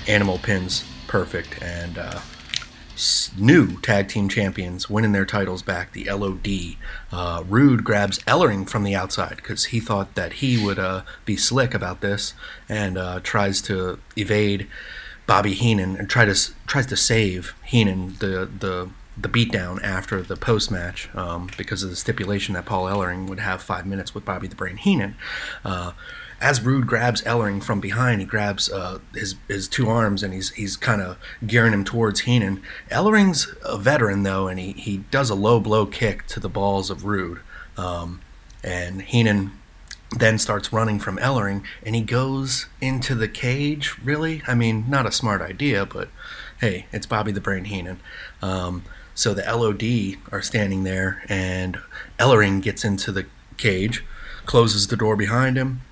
[0.07, 2.21] Animal pins Perfect, and uh,
[3.37, 6.77] new tag team champions winning their titles back, the LOD.
[7.13, 11.37] Uh, Rude grabs Ellering from the outside because he thought that he would uh, be
[11.37, 12.35] slick about this
[12.69, 14.69] and uh, tries to evade
[15.29, 16.35] Bobby Heenan and try to
[16.67, 18.88] tries to save Heenan the the
[19.21, 23.41] the beatdown after the post match um, because of the stipulation that Paul Ellering would
[23.41, 25.17] have five minutes with Bobby the Brain Heenan.
[25.64, 25.93] Uh,
[26.41, 30.51] as Rude grabs Ellering from behind, he grabs uh, his his two arms and he's
[30.53, 32.62] he's kind of gearing him towards Heenan.
[32.91, 36.88] Ellering's a veteran though, and he, he does a low blow kick to the balls
[36.88, 37.41] of Rude,
[37.77, 38.23] um,
[38.64, 39.53] and Heenan
[40.11, 43.97] then starts running from Ellering and he goes into the cage.
[44.03, 44.42] Really?
[44.47, 46.09] I mean, not a smart idea, but
[46.61, 48.01] hey, it's Bobby the Brain Heenan.
[48.40, 51.79] Um, so the LOD are standing there and
[52.18, 54.05] Ellering gets into the cage,
[54.47, 55.83] closes the door behind him.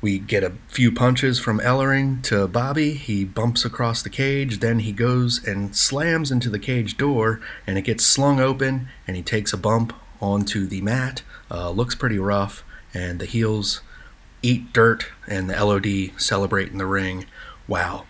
[0.00, 2.94] We get a few punches from Ellering to Bobby.
[2.94, 7.76] He bumps across the cage, then he goes and slams into the cage door, and
[7.76, 11.22] it gets slung open, and he takes a bump onto the mat.
[11.50, 13.80] Uh, looks pretty rough, and the heels
[14.42, 17.26] eat dirt, and the LOD celebrate in the ring.
[17.68, 18.04] Wow.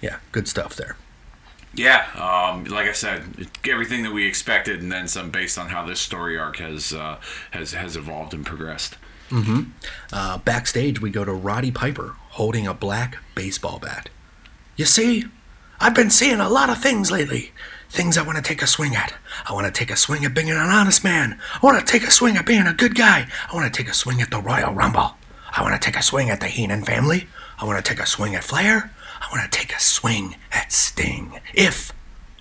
[0.00, 0.96] Yeah, good stuff there.
[1.72, 5.84] Yeah, um, like I said, everything that we expected, and then some, based on how
[5.86, 7.20] this story arc has uh,
[7.52, 8.96] has has evolved and progressed.
[10.12, 14.08] Uh, backstage, we go to Roddy Piper holding a black baseball bat.
[14.74, 15.26] You see,
[15.78, 17.52] I've been seeing a lot of things lately.
[17.90, 19.14] Things I want to take a swing at.
[19.48, 21.38] I want to take a swing at being an honest man.
[21.54, 23.26] I want to take a swing at being a good guy.
[23.50, 25.16] I want to take a swing at the Royal Rumble.
[25.52, 27.26] I want to take a swing at the Heenan family.
[27.58, 28.92] I want to take a swing at Flair.
[29.20, 31.40] I want to take a swing at Sting.
[31.52, 31.92] If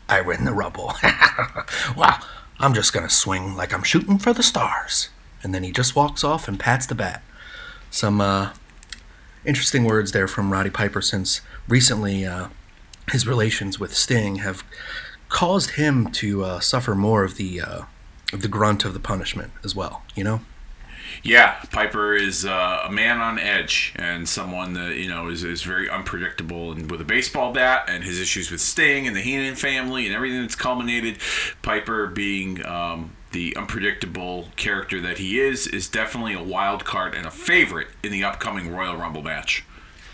[0.07, 0.93] I win the Rumble.
[1.97, 2.19] well,
[2.59, 5.09] I'm just going to swing like I'm shooting for the stars.
[5.41, 7.23] And then he just walks off and pats the bat
[7.91, 8.53] some uh,
[9.45, 12.49] interesting words there from Roddy Piper since recently uh,
[13.11, 14.63] his relations with Sting have
[15.29, 17.81] caused him to uh, suffer more of the uh,
[18.33, 20.03] of the grunt of the punishment as well.
[20.15, 20.41] You know.
[21.23, 25.63] Yeah, Piper is uh, a man on edge and someone that you know is, is
[25.63, 29.55] very unpredictable and with a baseball bat and his issues with Sting and the Heenan
[29.55, 31.17] family and everything that's culminated.
[31.61, 37.25] Piper being um, the unpredictable character that he is is definitely a wild card and
[37.25, 39.63] a favorite in the upcoming Royal Rumble match.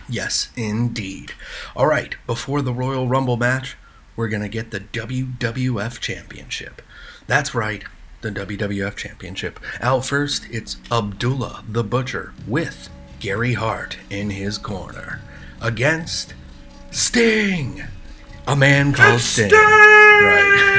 [0.07, 1.33] Yes, indeed.
[1.75, 3.75] All right, before the Royal Rumble match,
[4.15, 6.81] we're going to get the WWF Championship.
[7.27, 7.83] That's right,
[8.21, 9.59] the WWF Championship.
[9.81, 15.21] Out first, it's Abdullah the Butcher with Gary Hart in his corner
[15.61, 16.33] against
[16.91, 17.83] Sting.
[18.47, 19.51] A man called Sting.
[19.51, 20.61] Right.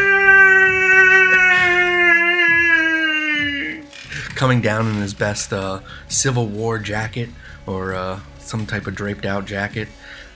[4.37, 7.31] Coming down in his best uh, Civil War jacket
[7.67, 9.89] or uh, some type of draped out jacket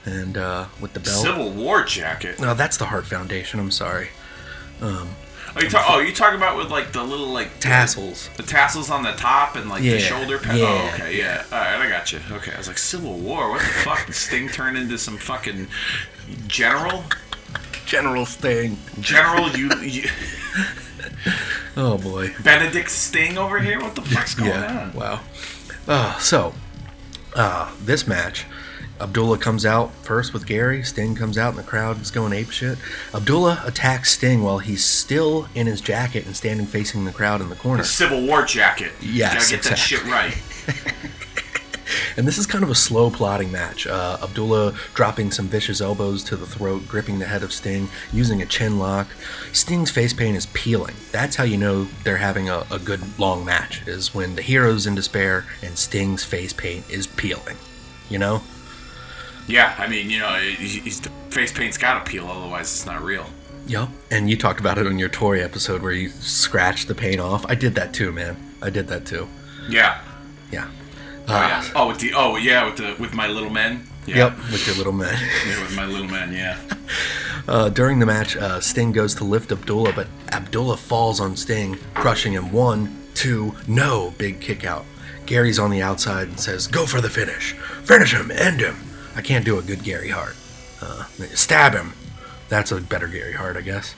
[0.05, 1.23] and uh, with the belt.
[1.23, 2.39] Civil War jacket.
[2.39, 3.59] No, that's the Heart Foundation.
[3.59, 4.09] I'm sorry.
[4.83, 8.29] Oh, you talk, oh, you talking about with like the little like Tassels.
[8.37, 10.57] the tassels on the top and like Yeah, the shoulder pad.
[10.57, 11.43] yeah, oh, okay, yeah.
[11.51, 12.19] All right, I got you.
[12.31, 13.49] Okay, I was like Civil War.
[13.49, 14.05] What the fuck?
[14.05, 15.67] Did Sting turned into some fucking
[16.47, 17.03] general?
[17.85, 18.77] General Sting.
[19.01, 20.09] General, you, you
[21.77, 22.29] Oh boy.
[22.43, 23.79] Benedict Sting over here?
[23.81, 24.93] What the fuck's going on?
[24.93, 25.19] Wow.
[25.87, 26.53] Uh, so,
[27.35, 28.45] uh, this match,
[29.01, 30.83] Abdullah comes out first with Gary.
[30.83, 32.77] Sting comes out, and the crowd is going ape shit.
[33.13, 37.49] Abdullah attacks Sting while he's still in his jacket and standing facing the crowd in
[37.49, 37.83] the corner.
[37.83, 38.91] Civil War jacket.
[39.01, 40.35] Yes, Gotta get that shit right.
[42.17, 43.87] And this is kind of a slow plotting match.
[43.87, 48.41] Uh, Abdullah dropping some vicious elbows to the throat, gripping the head of Sting, using
[48.41, 49.07] a chin lock.
[49.53, 50.95] Sting's face paint is peeling.
[51.11, 54.87] That's how you know they're having a, a good long match, is when the hero's
[54.87, 57.57] in despair and Sting's face paint is peeling.
[58.09, 58.41] You know?
[59.51, 63.25] Yeah, I mean, you know, he's the face paint's gotta peel, otherwise it's not real.
[63.67, 63.89] Yep.
[64.09, 67.45] And you talked about it on your Tory episode where you scratched the paint off.
[67.47, 68.37] I did that too, man.
[68.61, 69.27] I did that too.
[69.69, 70.01] Yeah.
[70.51, 70.69] Yeah.
[71.27, 71.69] Oh yeah.
[71.75, 73.87] Oh with the oh yeah with the with my little men.
[74.05, 74.15] Yeah.
[74.15, 75.13] Yep, with your little men.
[75.47, 76.33] Yeah, with my little men.
[76.33, 76.57] Yeah.
[77.47, 81.75] Uh, during the match, uh, Sting goes to lift Abdullah, but Abdullah falls on Sting,
[81.95, 82.51] crushing him.
[82.51, 84.85] One, two, no, big kick out.
[85.25, 87.53] Gary's on the outside and says, Go for the finish.
[87.83, 88.75] Finish him, end him.
[89.15, 90.35] I can't do a good Gary Hart.
[90.81, 91.93] Uh, stab him.
[92.49, 93.95] That's a better Gary Hart, I guess.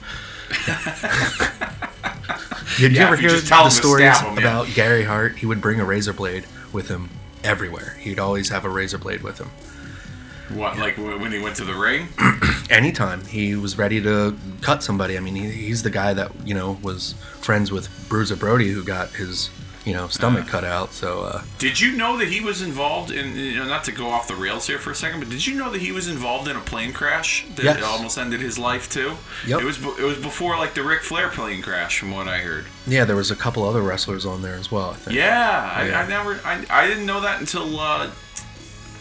[2.78, 4.40] Did you ever you hear the stories him, yeah.
[4.40, 5.36] about Gary Hart?
[5.36, 7.10] He would bring a razor blade with him
[7.42, 7.96] everywhere.
[8.00, 9.50] He'd always have a razor blade with him.
[10.56, 12.08] What like when he went to the ring?
[12.70, 15.16] anytime he was ready to cut somebody.
[15.16, 18.84] I mean, he, he's the guy that you know was friends with Bruiser Brody, who
[18.84, 19.50] got his
[19.84, 20.92] you know stomach cut out.
[20.92, 23.36] So uh, Did you know that he was involved in?
[23.36, 25.54] You know, not to go off the rails here for a second, but did you
[25.56, 27.82] know that he was involved in a plane crash that Yes.
[27.82, 29.14] almost ended his life too?
[29.46, 29.60] Yep.
[29.60, 32.66] It was it was before like the Ric Flair plane crash, from what I heard.
[32.86, 34.90] yeah, there was a couple other wrestlers on there as well.
[34.90, 35.16] I think.
[35.16, 38.10] Yeah, I, I never, I, I didn't know that until uh,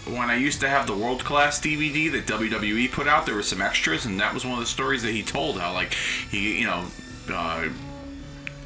[0.06, 3.26] when I used to have the World Class DVD that WWE put out.
[3.26, 5.58] There were some extras, and that was one of the stories that he told.
[5.60, 5.94] How like
[6.30, 6.86] he, you know.
[7.32, 7.70] Uh,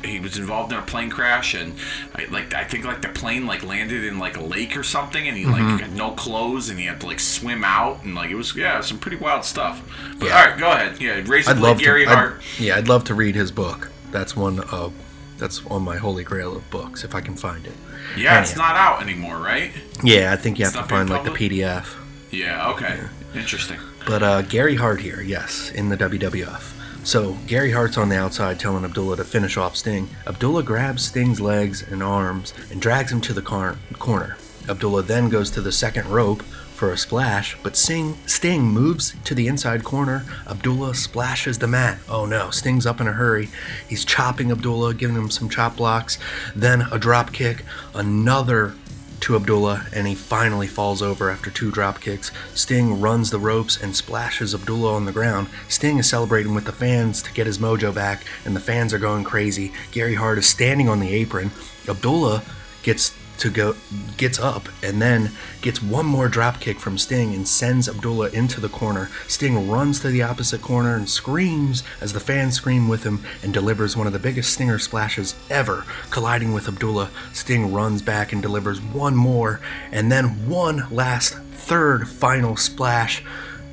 [0.04, 1.74] he was involved in a plane crash and
[2.16, 5.28] I, like I think like the plane like landed in like a lake or something
[5.28, 5.72] and he Mm-hmm.
[5.72, 8.56] like had no clothes and he had to like swim out and like it was
[8.56, 9.82] yeah some pretty wild stuff.
[10.20, 10.40] But Yeah.
[10.40, 11.02] all right, go ahead.
[11.02, 12.12] Yeah, Razor I'd love Gary to.
[12.12, 12.42] I'd- Hart.
[12.60, 13.90] yeah, I'd love to read his book.
[14.12, 14.94] That's one of
[15.38, 17.74] that's on my holy grail of books if I can find it.
[18.18, 19.72] Yeah, it's not out anymore, right?
[20.04, 21.30] Yeah, I think you have It's to find like the?
[21.32, 21.86] PDF.
[22.32, 22.70] Yeah.
[22.72, 23.00] Okay.
[23.36, 23.78] Interesting.
[24.08, 26.74] But uh, Gary Hart here, yes, in the WWF.
[27.08, 30.10] So Gary Hart's on the outside telling Abdullah to finish off Sting.
[30.28, 34.36] Abdullah grabs Sting's legs and arms and drags him to the car- corner.
[34.68, 39.34] Abdullah then goes to the second rope for a splash, but Sting, Sting moves to
[39.34, 40.26] the inside corner.
[40.50, 41.98] Abdullah splashes the mat.
[42.10, 43.48] Oh no, Sting's up in a hurry.
[43.88, 46.18] He's chopping Abdullah, giving him some chop blocks,
[46.58, 47.64] then a drop kick,
[47.96, 48.76] another
[49.22, 52.32] to Abdullah, and he finally falls over after two drop kicks.
[52.54, 55.48] Sting runs the ropes and splashes Abdullah on the ground.
[55.68, 59.00] Sting is celebrating with the fans to get his mojo back, and the fans are
[59.00, 59.72] going crazy.
[59.92, 61.52] Gary Hart is standing on the apron.
[61.88, 62.44] Abdullah
[62.84, 63.76] gets to go
[64.18, 68.60] gets up and then gets one more drop kick from Sting and sends Abdullah into
[68.60, 69.10] the corner.
[69.28, 73.54] Sting runs to the opposite corner and screams as the fans scream with him and
[73.54, 75.86] delivers one of the biggest Stinger splashes ever.
[76.10, 79.60] Colliding with Abdullah, Sting runs back and delivers one more
[79.92, 83.24] and then one last third final splash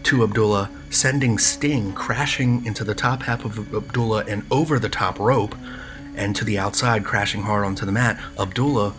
[0.04, 5.18] to Abdullah, sending Sting crashing into the top half of Abdullah and over the top
[5.18, 5.54] rope
[6.16, 8.20] and to the outside, crashing hard onto the mat.
[8.38, 8.94] Abdullah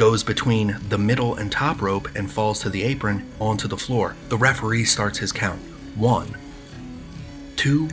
[0.00, 4.16] goes between the middle and top rope and falls to the apron onto the floor.
[4.30, 5.60] The referee starts his count.
[5.94, 6.38] One,
[7.56, 7.90] two,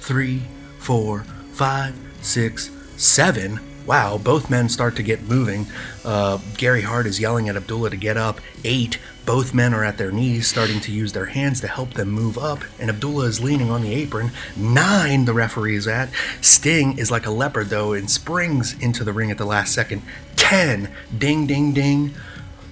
[0.00, 0.42] three,
[0.80, 1.20] four,
[1.52, 3.58] five, six, seven.
[3.86, 5.66] Wow, both men start to get moving.
[6.04, 8.42] Uh, Gary Hart is yelling at Abdullah to get up.
[8.62, 8.98] Eight,
[9.30, 12.36] both men are at their knees, starting to use their hands to help them move
[12.36, 14.32] up, and Abdullah is leaning on the apron.
[14.56, 16.08] Nine, the referee is at.
[16.40, 20.02] Sting is like a leopard, though, and springs into the ring at the last second.
[20.34, 22.12] Ten, ding, ding, ding.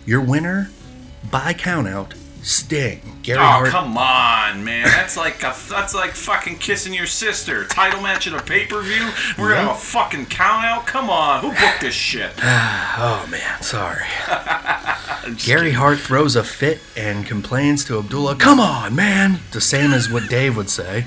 [0.05, 0.73] Your winner,
[1.31, 3.18] by countout, Sting.
[3.29, 3.69] Gary Oh Hart.
[3.69, 4.87] come on, man!
[4.87, 7.67] That's like a, that's like fucking kissing your sister.
[7.67, 9.07] Title match at a pay per view.
[9.39, 10.87] We're gonna have a fucking count out.
[10.87, 12.33] Come on, who booked this shit?
[13.01, 14.07] Oh man, sorry.
[15.37, 19.41] Gary Hart throws a fit and complains to Abdullah, Come on, man!
[19.53, 21.05] The same as what Dave would say.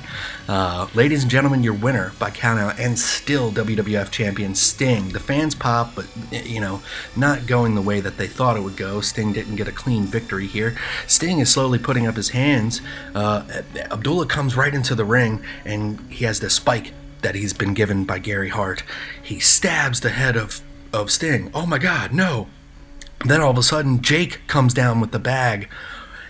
[0.47, 5.09] Uh, ladies and gentlemen, your winner by countout and still WWF champion Sting.
[5.09, 6.81] The fans pop, but you know,
[7.15, 9.01] not going the way that they thought it would go.
[9.01, 10.77] Sting didn't get a clean victory here.
[11.07, 12.81] Sting is slowly putting up his hands.
[13.15, 13.43] Uh,
[13.89, 18.03] Abdullah comes right into the ring and he has this spike that he's been given
[18.03, 18.83] by Gary Hart.
[19.23, 21.49] He stabs the head of, of Sting.
[21.53, 22.47] Oh my god, no!
[23.25, 25.69] Then all of a sudden, Jake comes down with the bag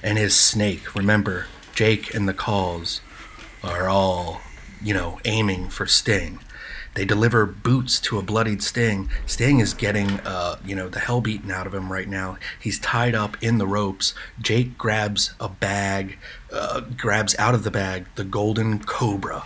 [0.03, 0.95] and his snake.
[0.95, 3.01] Remember, Jake and the calls
[3.63, 4.41] are all,
[4.83, 6.39] you know, aiming for Sting.
[6.93, 9.09] They deliver boots to a bloodied Sting.
[9.25, 12.37] Sting is getting, uh, you know, the hell beaten out of him right now.
[12.59, 14.13] He's tied up in the ropes.
[14.41, 16.17] Jake grabs a bag,
[16.51, 19.45] uh, grabs out of the bag the golden cobra.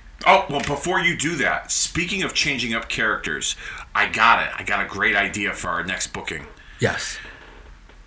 [0.25, 3.55] Oh well, before you do that, speaking of changing up characters,
[3.95, 4.49] I got it.
[4.57, 6.45] I got a great idea for our next booking.
[6.79, 7.17] Yes.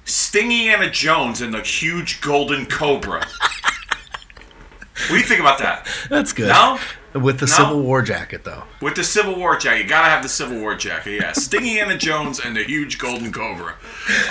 [0.05, 3.21] Stingiana Jones and the huge golden cobra.
[3.25, 5.87] what do you think about that?
[6.11, 6.49] That's good.
[6.49, 6.79] No?
[7.15, 7.53] With the No?
[7.53, 8.65] Civil War jacket, though.
[8.83, 11.21] With the Civil War jacket, you gotta have the Civil War jacket.
[11.21, 13.77] Yeah, Stingiana Jones and the huge golden cobra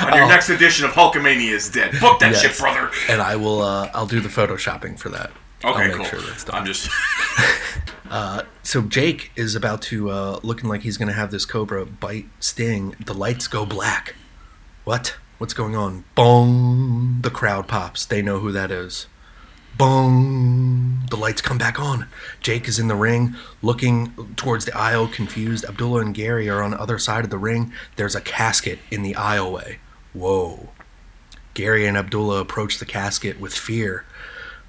[0.01, 1.91] on your next edition of Hulkamania is dead.
[2.01, 2.31] Book that Oh.
[2.31, 2.41] Yes.
[2.41, 2.91] shit, brother.
[3.09, 3.61] And I will.
[3.61, 5.31] Uh, I'll do the photoshopping for that.
[5.63, 6.03] Okay, cool.
[6.03, 6.19] Sure.
[6.51, 6.89] I'm just.
[8.73, 12.25] So Jake is about to, uh, looking like he's going to have this cobra bite
[12.39, 12.95] Sting.
[13.05, 14.15] The lights go black.
[14.83, 15.17] What?
[15.37, 16.05] What's going on?
[16.15, 17.19] Boom!
[17.21, 18.05] The crowd pops.
[18.05, 19.05] They know who that is.
[19.77, 21.05] Boom!
[21.09, 22.07] The lights come back on.
[22.39, 25.65] Jake is in the ring, looking towards the aisle, confused.
[25.65, 27.73] Abdullah and Gary are on the other side of the ring.
[27.95, 29.77] There's a casket in the aisleway.
[30.13, 30.69] Whoa!
[31.53, 34.05] Gary and Abdullah approach the casket with fear.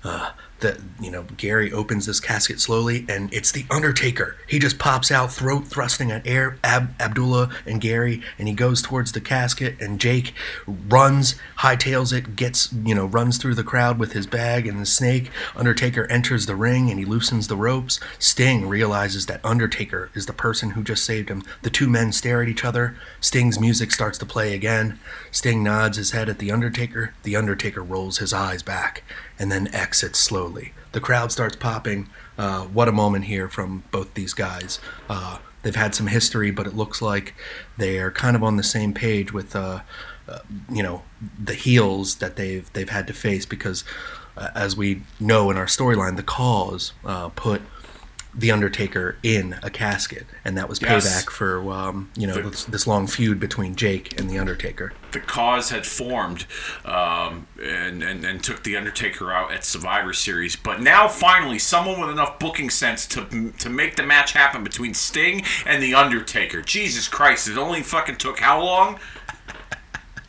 [0.02, 0.32] Uh,
[0.64, 4.36] that you know, Gary opens this casket slowly, and it's the Undertaker.
[4.48, 8.82] He just pops out, throat thrusting at air Ab- Abdullah and Gary, and he goes
[8.82, 9.76] towards the casket.
[9.80, 10.32] And Jake
[10.66, 14.86] runs, hightails it, gets you know, runs through the crowd with his bag and the
[14.86, 15.30] snake.
[15.54, 18.00] Undertaker enters the ring, and he loosens the ropes.
[18.18, 21.42] Sting realizes that Undertaker is the person who just saved him.
[21.62, 22.96] The two men stare at each other.
[23.20, 24.98] Sting's music starts to play again.
[25.30, 27.12] Sting nods his head at the Undertaker.
[27.22, 29.02] The Undertaker rolls his eyes back
[29.38, 30.72] and then exits slowly.
[30.92, 32.08] The crowd starts popping.
[32.38, 34.78] Uh, what a moment here from both these guys.
[35.08, 37.34] Uh, they've had some history, but it looks like
[37.76, 39.80] they are kind of on the same page with, uh,
[40.28, 40.38] uh,
[40.70, 41.02] you know,
[41.42, 43.84] the heels that they've they've had to face because,
[44.36, 47.60] uh, as we know in our storyline, the cause uh, put
[48.36, 51.06] the Undertaker in a casket, and that was Yes.
[51.24, 54.92] payback for um, you know The- this, this long feud between Jake and the Undertaker.
[55.12, 56.44] the cause had formed
[56.84, 60.56] um, and, and, and took the Undertaker out at Survivor Series.
[60.56, 64.94] But now, finally, someone with enough booking sense to to make the match happen between
[64.94, 66.60] Sting and the Undertaker.
[66.62, 67.48] Jesus Christ!
[67.48, 68.98] It only fucking took how long?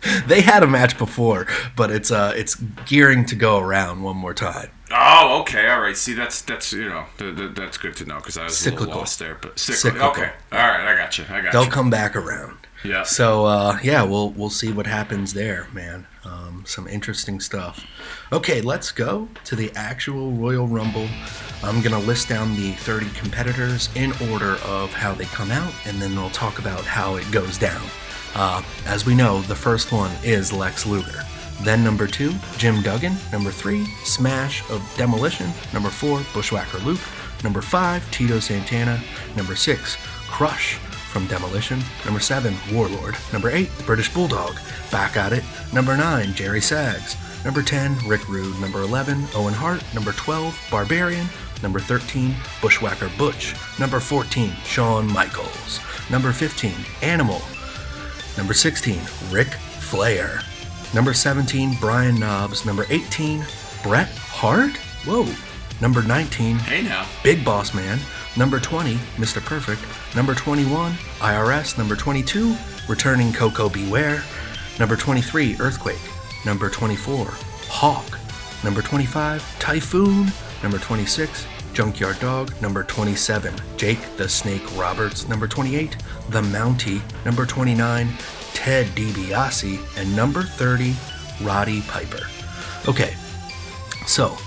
[0.27, 4.33] They had a match before, but it's uh it's gearing to go around one more
[4.33, 4.69] time.
[4.91, 5.97] Oh, okay, all right.
[5.97, 8.55] See, that's that's you know th- th- that's good to know because I was a
[8.55, 8.85] Cyclical.
[8.87, 9.37] little lost there.
[9.41, 9.99] But cyclical.
[10.09, 10.09] Cyclical.
[10.23, 11.25] Okay, all right, I got you.
[11.29, 11.51] I got you.
[11.51, 11.71] They'll you.
[11.71, 12.57] come back around.
[12.83, 13.03] Yeah.
[13.03, 16.05] So uh, yeah, we'll we'll see what happens there, man.
[16.23, 17.83] Um, some interesting stuff.
[18.31, 21.07] Okay, let's go to the actual Royal Rumble.
[21.63, 25.99] I'm gonna list down the 30 competitors in order of how they come out, and
[26.01, 27.81] then we'll talk about how it goes down.
[28.35, 31.23] Uh, as we know, the first one is Lex Luger.
[31.61, 33.15] Then number two, Jim Duggan.
[33.31, 35.51] Number three, Smash of Demolition.
[35.73, 36.99] Number four, Bushwhacker Luke.
[37.43, 39.01] Number five, Tito Santana.
[39.37, 39.95] Number six,
[40.27, 41.79] Crush from Demolition.
[42.03, 43.15] Number seven, Warlord.
[43.31, 44.57] Number eight, British Bulldog.
[44.91, 45.43] Back at it.
[45.71, 47.15] Number nine, Jerry Sags.
[47.45, 48.59] Number 10, Rick Rude.
[48.59, 49.83] Number 11, Owen Hart.
[49.93, 51.27] Number 12, Barbarian.
[51.61, 53.55] Number 13, Bushwhacker Butch.
[53.79, 55.79] Number 14, Shawn Michaels.
[56.09, 56.73] Number 15,
[57.03, 57.39] Animal.
[58.37, 58.99] Number 16,
[59.31, 60.41] Ric Flair.
[60.93, 62.65] Number 17, Brian Knobs.
[62.65, 63.43] Number 18,
[63.83, 64.75] Bret Hart.
[65.05, 65.27] Whoa.
[65.81, 67.05] Number 19, Hey now.
[67.23, 67.99] Big Boss Man.
[68.37, 69.43] Number 20, Mr.
[69.43, 69.81] Perfect.
[70.15, 71.77] Number 21, IRS.
[71.77, 72.55] Number 22,
[72.87, 73.89] Returning Koko B.
[73.89, 74.23] Ware.
[74.79, 75.99] Number 23, Earthquake.
[76.45, 77.25] Number 24,
[77.69, 78.19] Hawk.
[78.63, 80.31] Number 25, Typhoon.
[80.63, 81.45] Number 26,
[81.75, 82.59] Junkyard Dog.
[82.61, 85.27] Number 27, Jake the Snake Roberts.
[85.27, 85.97] Number 28,
[86.29, 87.01] The Mountie.
[87.25, 88.07] Number 29,
[88.53, 89.79] Ted DiBiase.
[89.97, 90.95] And number 30,
[91.45, 92.25] Roddy Piper.
[92.87, 93.13] Okay,
[94.07, 94.37] so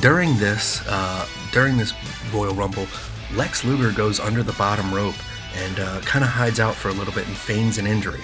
[0.00, 1.94] during this uh, during this
[2.32, 2.86] Royal Rumble,
[3.34, 5.16] Lex Luger goes under the bottom rope
[5.56, 8.20] and uh, kind of hides out for a little bit and feigns an injury.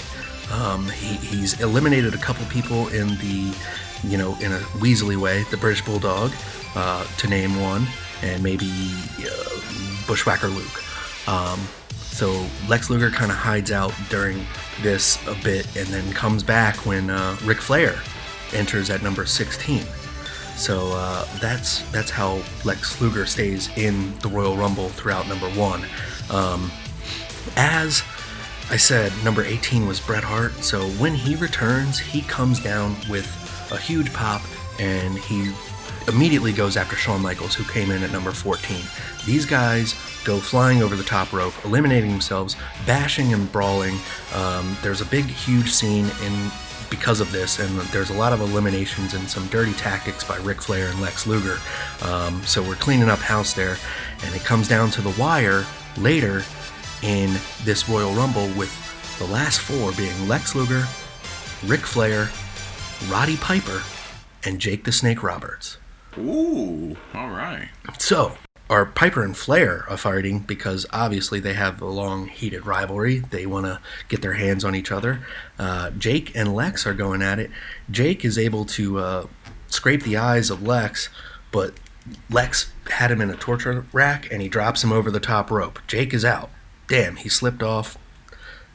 [0.53, 3.57] Um, he, he's eliminated a couple people in the,
[4.05, 6.33] you know, in a Weasley way, the British Bulldog,
[6.75, 7.87] uh, to name one,
[8.23, 8.71] and maybe
[9.21, 9.61] uh,
[10.07, 11.29] Bushwhacker Luke.
[11.29, 14.45] Um, so Lex Luger kind of hides out during
[14.83, 17.99] this a bit and then comes back when uh, Ric Flair
[18.53, 19.85] enters at number 16.
[20.57, 25.85] So uh, that's that's how Lex Luger stays in the Royal Rumble throughout number one.
[26.31, 26.71] Um,
[27.57, 28.03] as
[28.71, 30.53] I said, number 18 was Bret Hart.
[30.63, 33.27] So when he returns, he comes down with
[33.73, 34.43] a huge pop
[34.79, 35.53] and he
[36.09, 38.83] immediately goes after Shawn Michaels, who came in at number 14.
[39.27, 39.95] These guys
[40.25, 43.97] go flying over the top rope, eliminating themselves, bashing and brawling.
[44.35, 46.51] Um, there's a big, huge scene in
[46.91, 50.61] because of this, and there's a lot of eliminations and some dirty tactics by Ric
[50.61, 51.59] Flair and Lex Luger.
[52.03, 53.79] Um, so we're cleaning up house there,
[54.25, 55.65] and it comes down to the wire
[55.97, 56.43] later
[57.03, 57.35] in
[57.65, 58.71] this Royal Rumble with
[59.19, 60.85] the last four being Lex Luger,
[61.65, 62.29] Ric Flair,
[63.09, 63.83] Roddy Piper,
[64.45, 65.79] and Jake the Snake Roberts.
[66.19, 67.69] Ooh, all right.
[67.99, 68.37] So,
[68.69, 73.19] or Piper and Flair are fighting because obviously they have a long heated rivalry.
[73.19, 75.21] They want to get their hands on each other.
[75.59, 77.51] Uh, Jake and Lex are going at it.
[77.91, 79.27] Jake is able to uh,
[79.69, 81.09] scrape the eyes of Lex,
[81.51, 81.75] but
[82.31, 85.79] Lex had him in a torture rack and he drops him over the top rope.
[85.87, 86.51] Jake is out.
[86.89, 87.97] Damn, he slipped off.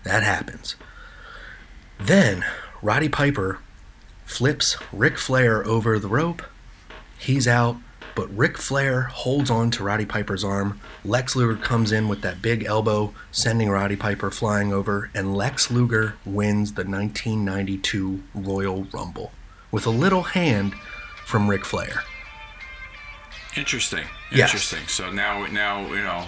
[0.03, 0.75] That happens.
[1.99, 2.45] Then
[2.81, 3.59] Roddy Piper
[4.25, 6.43] flips Ric Flair over the rope.
[7.20, 7.78] He's out,
[8.15, 10.80] but Ric Flair holds on to Roddy Piper's arm.
[11.03, 15.72] Lex Luger comes in with that big elbow, sending Roddy Piper flying over, and Lex
[15.72, 19.32] Luger wins the 1992 Royal Rumble
[19.72, 20.74] with a little hand
[21.26, 22.03] from Ric Flair.
[23.55, 24.05] Interesting.
[24.32, 24.49] Yes.
[24.49, 24.88] Interesting.
[24.88, 26.26] So now, now you know.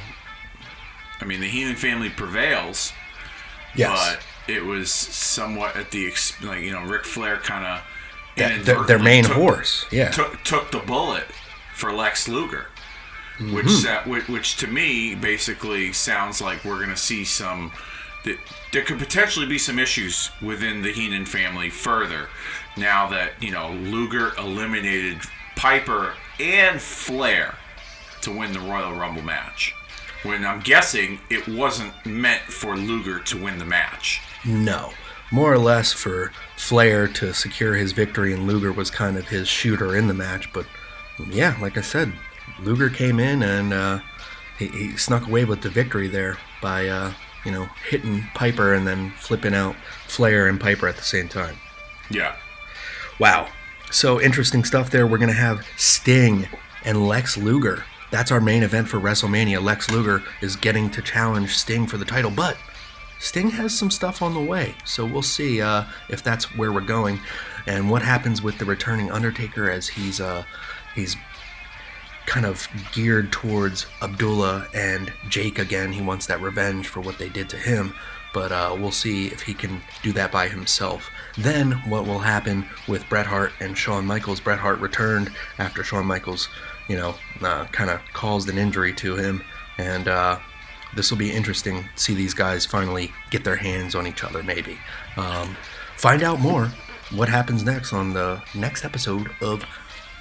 [1.22, 2.94] I mean, the Heenan family prevails,
[3.76, 4.16] Yes.
[4.48, 6.12] but it was somewhat at the
[6.44, 7.82] like you know Ric Flair kind of
[8.40, 9.86] That- their, their main horse.
[9.92, 10.10] Yeah.
[10.12, 11.26] took took the bullet
[11.76, 12.68] for Lex Luger,
[13.40, 13.56] Mm-hmm.
[13.56, 17.72] which which, which to me basically sounds like we're gonna see some.
[18.26, 18.38] That
[18.74, 22.28] there could potentially be some issues within the Heenan family further,
[22.76, 25.20] now that you know Luger eliminated
[25.56, 27.56] Piper and Flair
[28.22, 29.74] to win the Royal Rumble match.
[30.24, 34.20] When I'm guessing it wasn't meant for Luger to win the match.
[34.46, 34.92] No.
[35.32, 39.48] More or less for Flair to secure his victory, and Luger was kind of his
[39.48, 40.52] shooter in the match.
[40.54, 40.66] But
[41.30, 42.12] yeah, like I said,
[42.62, 44.00] Luger came in and uh,
[44.58, 47.14] he, he snuck away with the victory there by, uh,
[47.46, 49.76] you know, hitting Piper and then flipping out
[50.08, 51.58] Flair and Piper at the same time.
[52.10, 52.36] Yeah.
[53.20, 53.48] Wow.
[53.92, 55.08] So interesting stuff there.
[55.08, 56.48] We're going to have Sting
[56.86, 57.84] and Lex Luger.
[58.12, 59.62] That's our main event for WrestleMania.
[59.64, 62.58] Lex Luger is getting to challenge Sting for the title, but
[63.20, 64.76] Sting has some stuff on the way.
[64.86, 67.20] So we'll see uh, if that's where we're going
[67.68, 70.44] and what happens with the returning Undertaker as he's uh,
[70.96, 71.16] he's
[72.26, 75.92] kind of geared towards Abdullah and Jake again.
[75.92, 77.94] He wants that revenge for what they did to him,
[78.34, 81.10] but uh, we'll see if he can do that by himself.
[81.38, 84.40] Then, what will happen with Bret Hart and Shawn Michaels?
[84.40, 86.50] Bret Hart returned after Shawn Michaels,
[86.88, 89.44] you know, uh, kind of caused an injury to him,
[89.80, 90.38] and uh,
[90.96, 91.88] this will be interesting.
[91.96, 94.78] See these guys finally get their hands on each other, maybe.
[95.18, 95.56] Um,
[95.98, 96.72] find out more
[97.12, 99.64] what happens next on the next episode of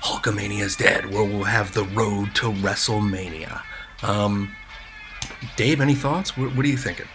[0.03, 3.62] Hulkamania is Dead, where we'll have the road to WrestleMania.
[4.03, 4.55] Um,
[5.57, 6.37] Dave, any thoughts?
[6.37, 7.07] What, what are you thinking?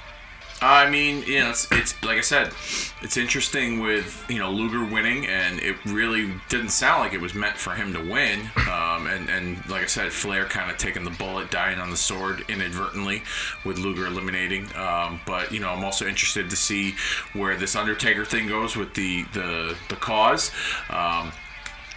[0.65, 2.53] I mean, you know, it's, it's like I said,
[3.01, 7.35] it's interesting with you know Luger winning, and it really didn't sound like it was
[7.35, 8.49] meant for him to win.
[8.69, 11.97] Um, and and like I said, Flair kind of taking the bullet, dying on the
[11.97, 13.23] sword inadvertently,
[13.65, 14.73] with Luger eliminating.
[14.75, 16.95] Um, but you know, I'm also interested to see
[17.33, 20.51] where this Undertaker thing goes with the the the cause.
[20.89, 21.33] Um,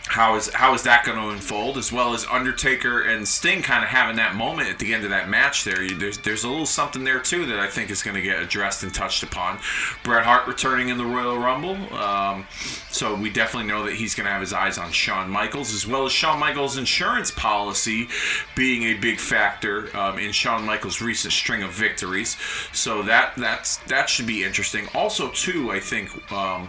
[0.06, 3.82] how is how is that going to unfold as well as Undertaker and Sting kind
[3.82, 5.82] of having that moment at the end of that match there.
[5.82, 8.40] You, there's there's a little something there too that I think is going to get
[8.40, 9.58] addressed and touched upon.
[10.04, 12.46] Bret Hart returning in the Royal Rumble um,
[12.90, 15.86] so we definitely know that he's going to have his eyes on Shawn Michaels as
[15.86, 18.08] well as Shawn Michaels insurance policy
[18.54, 22.36] being a big factor um, in Shawn Michaels recent string of victories.
[22.72, 24.86] So that that's that should be interesting.
[24.94, 26.68] Also too I think um,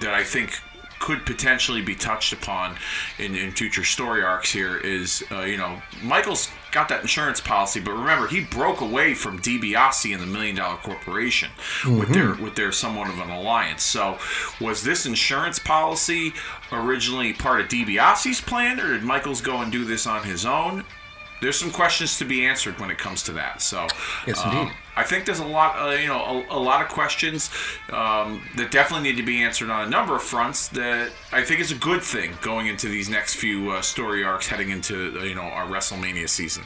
[0.00, 0.60] that I think
[1.04, 2.76] could potentially be touched upon
[3.18, 7.78] in, in future story arcs here is, uh, you know, Michael's got that insurance policy,
[7.78, 11.50] but remember he broke away from DiBiase and the Million Dollar Corporation
[11.84, 13.82] with their with their somewhat of an alliance.
[13.82, 14.18] So,
[14.62, 16.32] was this insurance policy
[16.72, 20.86] originally part of DiBiase's plan, or did Michaels go and do this on his own?
[21.40, 23.60] There's some questions to be answered when it comes to that.
[23.60, 23.86] So,
[24.26, 24.74] Yes, um, indeed.
[24.96, 27.50] I think there's a lot, uh, you know, a, a lot of questions
[27.90, 30.68] um, that definitely need to be answered on a number of fronts.
[30.68, 34.46] That I think is a good thing going into these next few uh, story arcs,
[34.46, 36.64] heading into uh, you know our WrestleMania season.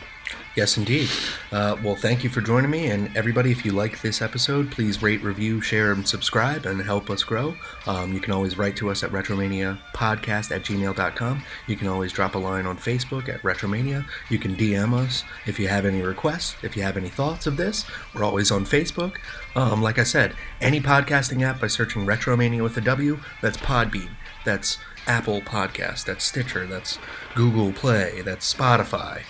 [0.59, 1.09] Yes, indeed.
[1.53, 2.91] Uh, well, thank you for joining me.
[2.91, 7.11] And everybody, if you like this episode, please rate, review, share, and subscribe and help
[7.11, 7.55] us grow.
[7.87, 11.43] Um, you can always write to us at retromaniapodcast at gmail.com.
[11.69, 14.05] You can always drop a line on Facebook at Retromania.
[14.31, 17.57] You can DM us if you have any requests, if you have any thoughts of
[17.57, 17.85] this.
[18.13, 19.15] We're always on Facebook.
[19.55, 24.11] Um, like I said, any podcasting app by searching Retromania with a W, that's Podbean.
[24.45, 26.07] That's Apple Podcast.
[26.07, 26.67] That's Stitcher.
[26.67, 26.99] That's
[27.37, 28.23] Google Play.
[28.23, 29.23] That's Spotify.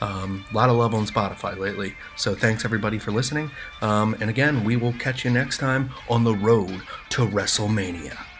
[0.00, 1.94] Um, a lot of love on Spotify lately.
[2.16, 3.50] So thanks everybody for listening.
[3.82, 8.35] Um, and again, we will catch you next time on the road to WrestleMania.